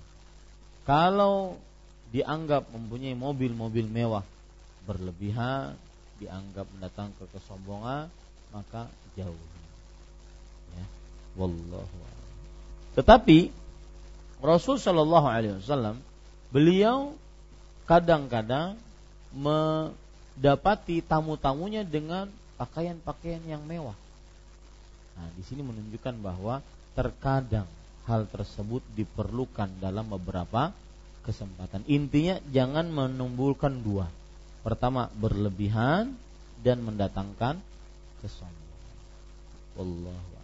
Kalau 0.82 1.62
dianggap 2.10 2.68
mempunyai 2.74 3.14
mobil-mobil 3.14 3.86
mewah 3.86 4.26
berlebihan, 4.90 5.78
dianggap 6.18 6.66
mendatangkan 6.74 7.28
kesombongan, 7.30 8.10
maka 8.50 8.90
jauhi. 9.14 9.62
Ya, 10.74 10.86
wallahu 11.38 11.98
Tetapi 12.98 13.54
Rasul 14.42 14.82
Shallallahu 14.82 15.28
Alaihi 15.30 15.62
Wasallam 15.62 16.02
beliau 16.50 17.14
kadang-kadang 17.86 18.76
mendapati 19.36 21.04
tamu-tamunya 21.04 21.88
dengan 21.88 22.28
pakaian-pakaian 22.60 23.42
yang 23.48 23.64
mewah. 23.64 23.96
Nah, 25.18 25.28
di 25.36 25.44
sini 25.44 25.62
menunjukkan 25.64 26.16
bahwa 26.20 26.60
terkadang 26.96 27.68
hal 28.08 28.28
tersebut 28.28 28.84
diperlukan 28.98 29.70
dalam 29.80 30.12
beberapa 30.12 30.76
kesempatan. 31.22 31.86
Intinya 31.88 32.42
jangan 32.50 32.90
menumbuhkan 32.90 33.82
dua. 33.86 34.10
Pertama 34.62 35.10
berlebihan 35.18 36.14
dan 36.62 36.82
mendatangkan 36.86 37.58
kesombongan. 38.22 38.96
Wallahu 39.78 40.42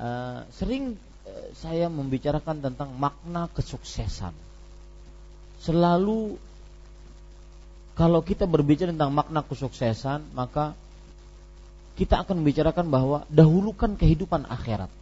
uh, 0.00 0.40
sering 0.52 0.94
uh, 1.26 1.48
saya 1.56 1.88
membicarakan 1.88 2.60
tentang 2.60 2.92
makna 2.96 3.48
kesuksesan. 3.52 4.32
Selalu 5.60 6.36
kalau 7.96 8.20
kita 8.20 8.44
berbicara 8.44 8.92
tentang 8.92 9.10
makna 9.10 9.40
kesuksesan, 9.40 10.36
maka 10.36 10.76
kita 11.96 12.20
akan 12.20 12.44
membicarakan 12.44 12.92
bahwa 12.92 13.18
dahulukan 13.32 13.96
kehidupan 13.96 14.44
akhirat 14.44 14.92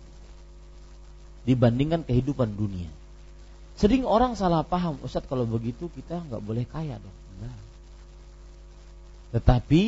dibandingkan 1.43 2.07
kehidupan 2.07 2.55
dunia. 2.55 2.89
Sering 3.75 4.07
orang 4.07 4.39
salah 4.39 4.63
paham, 4.63 5.03
Ustadz 5.03 5.27
kalau 5.27 5.43
begitu 5.43 5.91
kita 5.91 6.23
nggak 6.23 6.39
boleh 6.39 6.63
kaya 6.71 7.03
dong. 7.03 7.19
Enggak. 7.35 7.59
Tetapi 9.35 9.83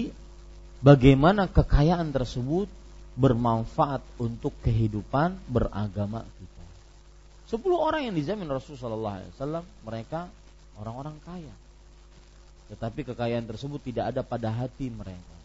bagaimana 0.82 1.46
kekayaan 1.46 2.10
tersebut 2.10 2.66
bermanfaat 3.14 4.02
untuk 4.18 4.50
kehidupan 4.66 5.38
beragama 5.46 6.26
kita. 6.26 6.64
Sepuluh 7.46 7.78
orang 7.78 8.10
yang 8.10 8.14
dijamin 8.18 8.50
Rasulullah 8.50 9.22
SAW 9.38 9.62
mereka 9.86 10.26
orang-orang 10.82 11.14
kaya. 11.22 11.54
Tetapi 12.72 13.06
kekayaan 13.12 13.46
tersebut 13.46 13.78
tidak 13.82 14.14
ada 14.14 14.26
pada 14.26 14.50
hati 14.50 14.90
mereka. 14.90 15.36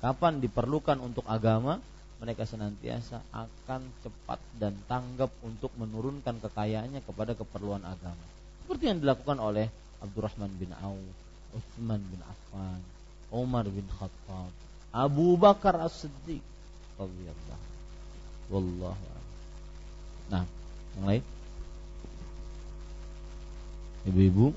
Kapan 0.00 0.40
diperlukan 0.40 1.00
untuk 1.00 1.24
agama? 1.28 1.80
mereka 2.24 2.48
senantiasa 2.48 3.20
akan 3.36 3.84
cepat 4.00 4.40
dan 4.56 4.72
tanggap 4.88 5.28
untuk 5.42 5.68
menurunkan 5.76 6.40
kekayaannya 6.40 7.04
kepada 7.04 7.36
keperluan 7.36 7.82
agama. 7.84 8.24
Seperti 8.64 8.88
yang 8.88 9.04
dilakukan 9.04 9.36
oleh 9.36 9.68
Abdurrahman 10.00 10.48
bin 10.56 10.72
Auf, 10.78 11.04
Utsman 11.52 12.00
bin 12.08 12.20
Affan, 12.24 12.80
Umar 13.28 13.68
bin 13.68 13.84
Khattab, 13.92 14.48
Abu 14.88 15.36
Bakar 15.36 15.76
As-Siddiq 15.84 16.40
radhiyallahu 16.96 17.64
wallahu 18.48 19.04
Nah, 20.32 20.48
yang 20.96 21.04
lain? 21.04 21.22
Ibu-ibu? 24.08 24.56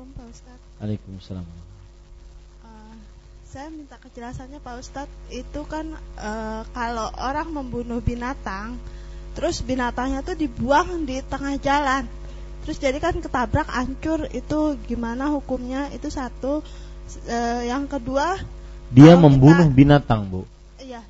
Assalamualaikum 0.00 0.16
Pak 0.16 0.32
Ustadz. 0.32 0.64
Waalaikumsalam. 0.80 1.46
Uh, 2.64 2.96
saya 3.44 3.68
minta 3.68 4.00
kejelasannya 4.00 4.58
Pak 4.64 4.74
Ustadz. 4.80 5.12
Itu 5.28 5.68
kan 5.68 5.92
uh, 6.16 6.64
kalau 6.72 7.12
orang 7.20 7.52
membunuh 7.52 8.00
binatang, 8.00 8.80
terus 9.36 9.60
binatangnya 9.60 10.24
tuh 10.24 10.40
dibuang 10.40 11.04
di 11.04 11.20
tengah 11.20 11.60
jalan, 11.60 12.08
terus 12.64 12.80
jadi 12.80 12.96
kan 12.96 13.20
ketabrak, 13.20 13.68
hancur. 13.68 14.24
Itu 14.32 14.80
gimana 14.88 15.28
hukumnya? 15.28 15.92
Itu 15.92 16.08
satu. 16.08 16.64
Uh, 17.28 17.62
yang 17.68 17.84
kedua, 17.84 18.40
dia 18.88 19.20
membunuh 19.20 19.68
kita, 19.68 19.76
binatang, 19.76 20.32
Bu. 20.32 20.48
Iya, 20.80 21.04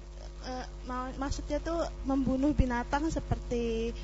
uh, 0.50 0.66
maksudnya 1.14 1.62
tuh 1.62 1.86
membunuh 2.02 2.50
binatang 2.58 3.06
seperti 3.06 3.94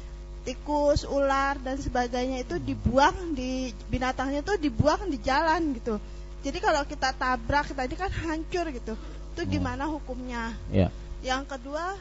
tikus, 0.47 1.03
ular 1.03 1.59
dan 1.59 1.75
sebagainya 1.75 2.47
itu 2.47 2.63
dibuang 2.63 3.35
di 3.35 3.75
binatangnya 3.91 4.47
itu 4.47 4.55
dibuang 4.63 5.11
di 5.11 5.19
jalan 5.19 5.75
gitu. 5.75 5.99
Jadi 6.47 6.63
kalau 6.63 6.87
kita 6.87 7.11
tabrak 7.11 7.75
tadi 7.75 7.99
kan 7.99 8.07
hancur 8.07 8.71
gitu. 8.71 8.95
Itu 9.35 9.43
hmm. 9.43 9.51
gimana 9.51 9.91
hukumnya? 9.91 10.55
Ya. 10.71 10.95
Yang 11.27 11.59
kedua, 11.59 11.99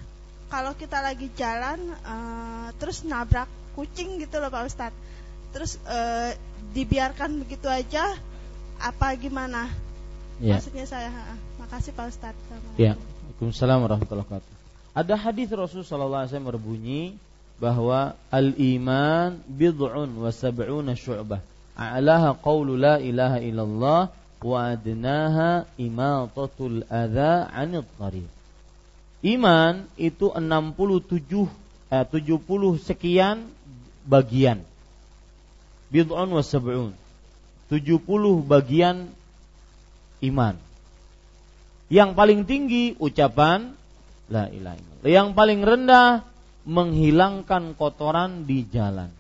kalau 0.54 0.78
kita 0.78 1.02
lagi 1.02 1.34
jalan 1.34 1.82
uh, 2.06 2.70
terus 2.78 3.02
nabrak 3.02 3.50
kucing 3.74 4.22
gitu 4.22 4.38
loh 4.38 4.54
Pak 4.54 4.70
Ustadz. 4.70 5.02
Terus 5.50 5.82
uh, 5.90 6.30
dibiarkan 6.78 7.42
begitu 7.42 7.66
aja 7.66 8.14
apa 8.78 9.18
gimana? 9.18 9.74
Ya. 10.38 10.62
Maksudnya 10.62 10.86
saya, 10.86 11.10
makasih 11.58 11.98
Pak 11.98 12.14
Ustadz. 12.14 12.46
Ya. 12.78 12.94
Waalaikumsalam 12.94 13.82
warahmatullahi 13.82 14.30
wabarakatuh. 14.30 14.54
Ada 14.96 15.16
hadis 15.20 15.52
Rasulullah 15.52 16.24
SAW 16.24 16.56
berbunyi 16.56 17.20
bahwa 17.56 18.20
al-iman 18.32 19.40
bid'un 19.48 20.12
wa 20.12 20.32
sab'una 20.32 20.96
syu'bah. 20.96 21.40
A'laha 21.76 22.36
qawlu 22.40 22.76
la 22.76 23.00
ilaha 23.00 23.40
illallah 23.40 24.02
wa 24.46 24.58
adnaha 24.62 25.66
imatatul 25.80 26.84
adha 26.92 27.48
'anil 27.52 27.88
tariq. 27.98 28.28
Iman 29.26 29.90
itu 29.98 30.30
67 30.30 31.50
eh, 31.90 32.06
70 32.06 32.78
sekian 32.78 33.50
bagian. 34.06 34.62
Bid'un 35.90 36.30
wa 36.30 36.44
sab'un. 36.44 36.94
70 37.72 38.06
bagian 38.46 39.10
iman. 40.22 40.56
Yang 41.90 42.10
paling 42.14 42.42
tinggi 42.46 42.94
ucapan 43.02 43.74
la 44.30 44.50
ilaha 44.50 44.78
illallah. 44.78 45.10
Yang 45.10 45.30
paling 45.34 45.60
rendah 45.66 46.35
menghilangkan 46.66 47.78
kotoran 47.78 48.44
di 48.44 48.66
jalan. 48.66 49.14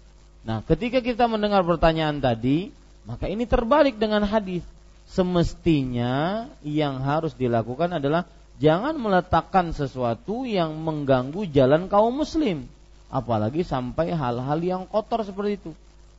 Nah, 0.46 0.62
ketika 0.66 1.02
kita 1.02 1.30
mendengar 1.30 1.62
pertanyaan 1.66 2.18
tadi, 2.18 2.74
maka 3.06 3.30
ini 3.30 3.46
terbalik 3.46 3.98
dengan 4.02 4.26
hadis. 4.26 4.66
Semestinya 5.06 6.46
yang 6.66 6.98
harus 7.06 7.38
dilakukan 7.38 8.02
adalah 8.02 8.26
jangan 8.58 8.98
meletakkan 8.98 9.70
sesuatu 9.70 10.50
yang 10.50 10.74
mengganggu 10.82 11.46
jalan 11.54 11.86
kaum 11.86 12.26
muslim, 12.26 12.66
apalagi 13.14 13.62
sampai 13.62 14.10
hal-hal 14.18 14.60
yang 14.66 14.84
kotor 14.89 15.22
seperti 15.22 15.62
itu. 15.62 15.72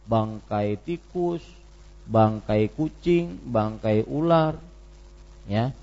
Bangkai 0.06 0.78
tikus, 0.78 1.42
bangkai 2.06 2.70
kucing, 2.70 3.42
bangkai 3.50 4.06
ular, 4.06 4.54
ya. 5.50 5.74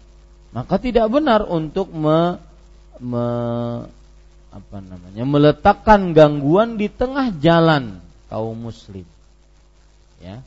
Maka 0.56 0.80
tidak 0.80 1.12
benar 1.12 1.44
untuk 1.44 1.92
me, 1.92 2.40
me 3.04 3.28
apa 4.54 4.78
namanya? 4.86 5.26
Meletakkan 5.26 6.14
gangguan 6.14 6.78
di 6.78 6.86
tengah 6.86 7.34
jalan 7.42 7.98
kaum 8.30 8.54
muslim. 8.54 9.06
Ya. 10.22 10.46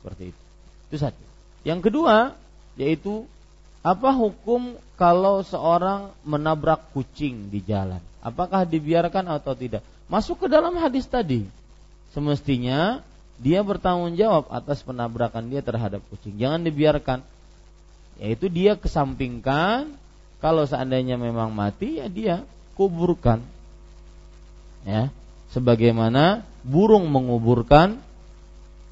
Seperti 0.00 0.32
itu. 0.32 0.42
Itu 0.88 0.96
satu. 0.96 1.22
Yang 1.68 1.92
kedua 1.92 2.32
yaitu 2.80 3.28
apa 3.84 4.10
hukum 4.12 4.76
kalau 4.96 5.44
seorang 5.44 6.16
menabrak 6.24 6.90
kucing 6.96 7.52
di 7.52 7.60
jalan? 7.60 8.00
Apakah 8.24 8.64
dibiarkan 8.64 9.28
atau 9.30 9.52
tidak? 9.52 9.84
Masuk 10.08 10.42
ke 10.42 10.46
dalam 10.48 10.74
hadis 10.80 11.04
tadi. 11.06 11.44
Semestinya 12.10 13.04
dia 13.36 13.60
bertanggung 13.60 14.16
jawab 14.16 14.48
atas 14.48 14.80
penabrakan 14.80 15.52
dia 15.52 15.60
terhadap 15.60 16.00
kucing. 16.08 16.40
Jangan 16.40 16.64
dibiarkan. 16.64 17.20
Yaitu 18.16 18.48
dia 18.48 18.74
kesampingkan. 18.74 19.92
Kalau 20.40 20.64
seandainya 20.64 21.20
memang 21.20 21.52
mati 21.52 22.00
ya 22.00 22.08
dia 22.08 22.44
kuburkan. 22.76 23.42
Ya, 24.86 25.10
sebagaimana 25.50 26.46
burung 26.62 27.10
menguburkan 27.10 27.98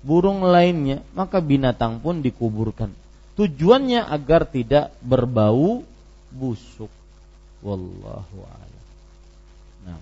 burung 0.05 0.45
lainnya, 0.45 1.01
maka 1.17 1.41
binatang 1.41 1.99
pun 1.99 2.21
dikuburkan. 2.21 2.93
Tujuannya 3.35 4.05
agar 4.05 4.47
tidak 4.47 4.93
berbau 5.01 5.83
busuk. 6.31 6.93
Wallahu 7.65 8.39
a'lam. 8.45 8.85
Nah. 9.89 10.01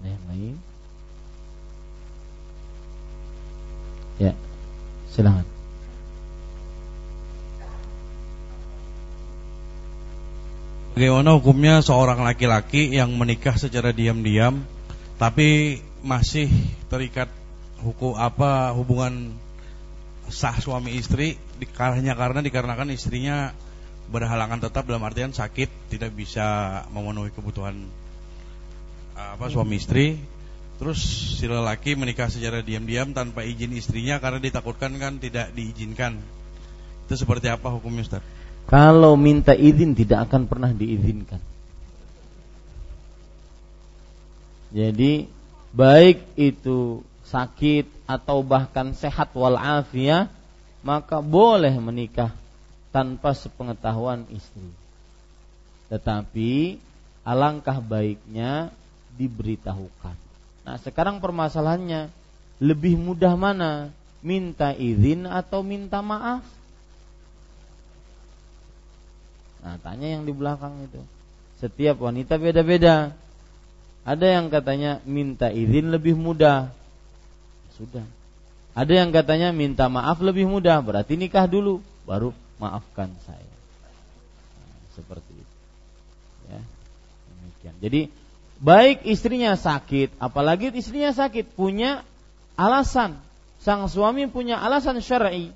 Nah, 0.00 0.08
yang 0.08 0.24
lain? 0.32 0.56
Ya. 4.18 4.32
Silakan. 5.12 5.57
Bagaimana 10.98 11.30
hukumnya 11.38 11.78
seorang 11.78 12.26
laki-laki 12.26 12.90
yang 12.90 13.14
menikah 13.14 13.54
secara 13.54 13.94
diam-diam 13.94 14.66
tapi 15.14 15.78
masih 16.02 16.50
terikat 16.90 17.30
hukum 17.86 18.18
apa 18.18 18.74
hubungan 18.74 19.30
sah 20.26 20.58
suami 20.58 20.98
istri 20.98 21.38
hanya 21.78 22.18
karena 22.18 22.42
dikarenakan 22.42 22.90
istrinya 22.90 23.54
berhalangan 24.10 24.58
tetap 24.58 24.90
dalam 24.90 25.06
artian 25.06 25.30
sakit 25.30 25.70
tidak 25.86 26.18
bisa 26.18 26.82
memenuhi 26.90 27.30
kebutuhan 27.30 27.78
apa 29.14 29.54
suami 29.54 29.78
istri 29.78 30.18
terus 30.82 30.98
si 31.38 31.46
lelaki 31.46 31.94
menikah 31.94 32.26
secara 32.26 32.58
diam-diam 32.58 33.14
tanpa 33.14 33.46
izin 33.46 33.70
istrinya 33.78 34.18
karena 34.18 34.42
ditakutkan 34.42 34.98
kan 34.98 35.22
tidak 35.22 35.54
diizinkan 35.54 36.18
itu 37.06 37.14
seperti 37.14 37.54
apa 37.54 37.70
hukumnya 37.70 38.02
Ustaz? 38.02 38.37
Kalau 38.68 39.16
minta 39.16 39.56
izin 39.56 39.96
tidak 39.96 40.28
akan 40.28 40.44
pernah 40.44 40.68
diizinkan. 40.76 41.40
Jadi 44.68 45.24
baik 45.72 46.36
itu 46.36 47.00
sakit 47.24 47.88
atau 48.04 48.44
bahkan 48.44 48.92
sehat 48.92 49.32
walafiat 49.32 50.28
maka 50.84 51.24
boleh 51.24 51.72
menikah 51.80 52.32
tanpa 52.92 53.32
sepengetahuan 53.32 54.28
istri. 54.28 54.68
Tetapi 55.88 56.76
alangkah 57.24 57.80
baiknya 57.80 58.68
diberitahukan. 59.16 60.16
Nah, 60.68 60.76
sekarang 60.84 61.24
permasalahannya 61.24 62.12
lebih 62.60 63.00
mudah 63.00 63.32
mana? 63.32 63.88
Minta 64.20 64.76
izin 64.76 65.24
atau 65.24 65.64
minta 65.64 66.04
maaf? 66.04 66.57
Nah, 69.62 69.76
tanya 69.82 70.06
yang 70.18 70.22
di 70.22 70.32
belakang 70.34 70.86
itu. 70.86 71.02
Setiap 71.58 71.98
wanita 71.98 72.38
beda-beda. 72.38 73.10
Ada 74.06 74.38
yang 74.38 74.46
katanya 74.48 75.02
minta 75.04 75.50
izin 75.50 75.90
lebih 75.90 76.14
mudah. 76.14 76.70
Sudah. 77.74 78.06
Ada 78.78 79.04
yang 79.04 79.10
katanya 79.10 79.50
minta 79.50 79.90
maaf 79.90 80.22
lebih 80.22 80.46
mudah, 80.46 80.78
berarti 80.78 81.18
nikah 81.18 81.50
dulu 81.50 81.82
baru 82.06 82.30
maafkan 82.62 83.10
saya. 83.26 83.42
Nah, 83.42 84.78
seperti 84.94 85.32
itu. 85.34 85.54
Ya. 86.48 86.62
Demikian. 87.26 87.74
Jadi 87.82 88.00
baik 88.62 89.02
istrinya 89.02 89.58
sakit, 89.58 90.14
apalagi 90.22 90.70
istrinya 90.70 91.10
sakit 91.10 91.58
punya 91.58 92.06
alasan. 92.54 93.18
Sang 93.58 93.82
suami 93.90 94.30
punya 94.30 94.62
alasan 94.62 95.02
syar'i. 95.02 95.50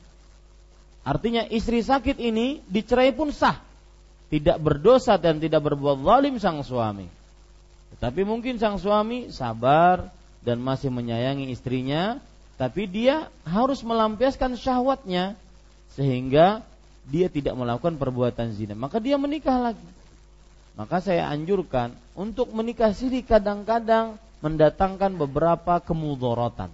Artinya 1.07 1.46
istri 1.46 1.78
sakit 1.82 2.18
ini 2.18 2.59
dicerai 2.66 3.14
pun 3.14 3.30
sah 3.30 3.59
tidak 4.33 4.57
berdosa 4.64 5.20
dan 5.20 5.37
tidak 5.37 5.61
berbuat 5.61 6.01
zalim 6.01 6.41
sang 6.41 6.64
suami. 6.64 7.05
Tetapi 7.93 8.24
mungkin 8.24 8.57
sang 8.57 8.80
suami 8.80 9.28
sabar 9.28 10.09
dan 10.41 10.57
masih 10.57 10.89
menyayangi 10.89 11.53
istrinya, 11.53 12.16
tapi 12.57 12.89
dia 12.89 13.28
harus 13.45 13.85
melampiaskan 13.85 14.57
syahwatnya 14.57 15.37
sehingga 15.93 16.64
dia 17.05 17.28
tidak 17.28 17.53
melakukan 17.61 18.01
perbuatan 18.01 18.57
zina, 18.57 18.72
maka 18.72 18.97
dia 18.97 19.20
menikah 19.20 19.70
lagi. 19.70 19.89
Maka 20.80 21.05
saya 21.05 21.28
anjurkan 21.28 21.93
untuk 22.16 22.49
menikah 22.57 22.97
siri 22.97 23.20
kadang-kadang 23.20 24.16
mendatangkan 24.41 25.12
beberapa 25.20 25.76
kemudorotan. 25.85 26.72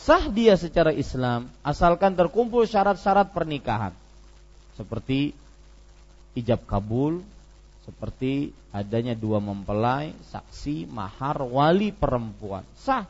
Sah 0.00 0.32
dia 0.32 0.56
secara 0.56 0.96
Islam 0.96 1.52
asalkan 1.60 2.16
terkumpul 2.16 2.64
syarat-syarat 2.64 3.36
pernikahan. 3.36 3.92
Seperti 4.80 5.36
ijab 6.36 6.68
kabul, 6.68 7.24
seperti 7.82 8.52
adanya 8.70 9.16
dua 9.16 9.40
mempelai, 9.40 10.12
saksi, 10.28 10.84
mahar, 10.90 11.40
wali 11.40 11.94
perempuan. 11.94 12.66
Sah. 12.76 13.08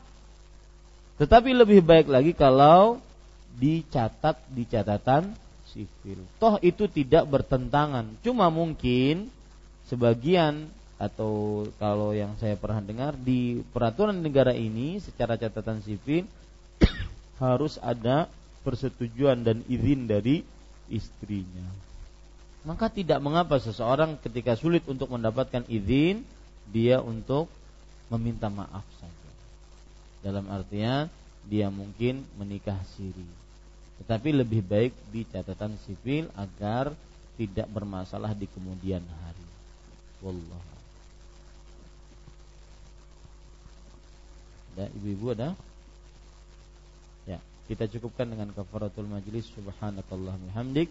Tetapi 1.17 1.51
lebih 1.57 1.81
baik 1.81 2.13
lagi 2.13 2.37
kalau 2.37 3.01
dicatat 3.57 4.37
di 4.53 4.69
catatan 4.69 5.33
sipil. 5.73 6.21
Toh 6.37 6.61
itu 6.61 6.87
tidak 6.93 7.25
bertentangan. 7.27 8.21
Cuma 8.21 8.53
mungkin 8.53 9.33
sebagian 9.89 10.69
atau 10.97 11.65
kalau 11.77 12.17
yang 12.17 12.37
saya 12.41 12.57
pernah 12.57 12.81
dengar 12.81 13.13
di 13.17 13.61
peraturan 13.73 14.17
negara 14.17 14.57
ini 14.57 14.97
secara 15.01 15.37
catatan 15.37 15.85
sipil 15.85 16.25
harus 17.43 17.77
ada 17.81 18.29
persetujuan 18.65 19.45
dan 19.45 19.61
izin 19.69 20.09
dari 20.09 20.45
istrinya. 20.89 21.86
Maka 22.67 22.91
tidak 22.91 23.23
mengapa 23.23 23.63
seseorang 23.63 24.19
ketika 24.19 24.59
sulit 24.59 24.83
untuk 24.91 25.07
mendapatkan 25.15 25.63
izin 25.71 26.27
dia 26.67 26.99
untuk 26.99 27.47
meminta 28.11 28.51
maaf 28.51 28.83
saja. 28.99 29.31
Dalam 30.27 30.51
artian 30.51 31.07
dia 31.47 31.71
mungkin 31.71 32.27
menikah 32.35 32.83
siri. 32.99 33.27
Tetapi 34.03 34.35
lebih 34.35 34.67
baik 34.67 34.93
di 35.15 35.23
catatan 35.31 35.79
sipil 35.87 36.27
agar 36.35 36.91
tidak 37.39 37.71
bermasalah 37.71 38.35
di 38.35 38.51
kemudian 38.51 39.01
hari. 39.23 39.47
Wallah. 40.27 40.65
Ada 44.75 44.91
ibu-ibu 44.91 45.39
ada? 45.39 45.55
Ya, 47.31 47.39
kita 47.71 47.87
cukupkan 47.95 48.27
dengan 48.27 48.51
kafaratul 48.51 49.07
majlis 49.07 49.47
subhanakallah 49.55 50.35
hamdik 50.53 50.91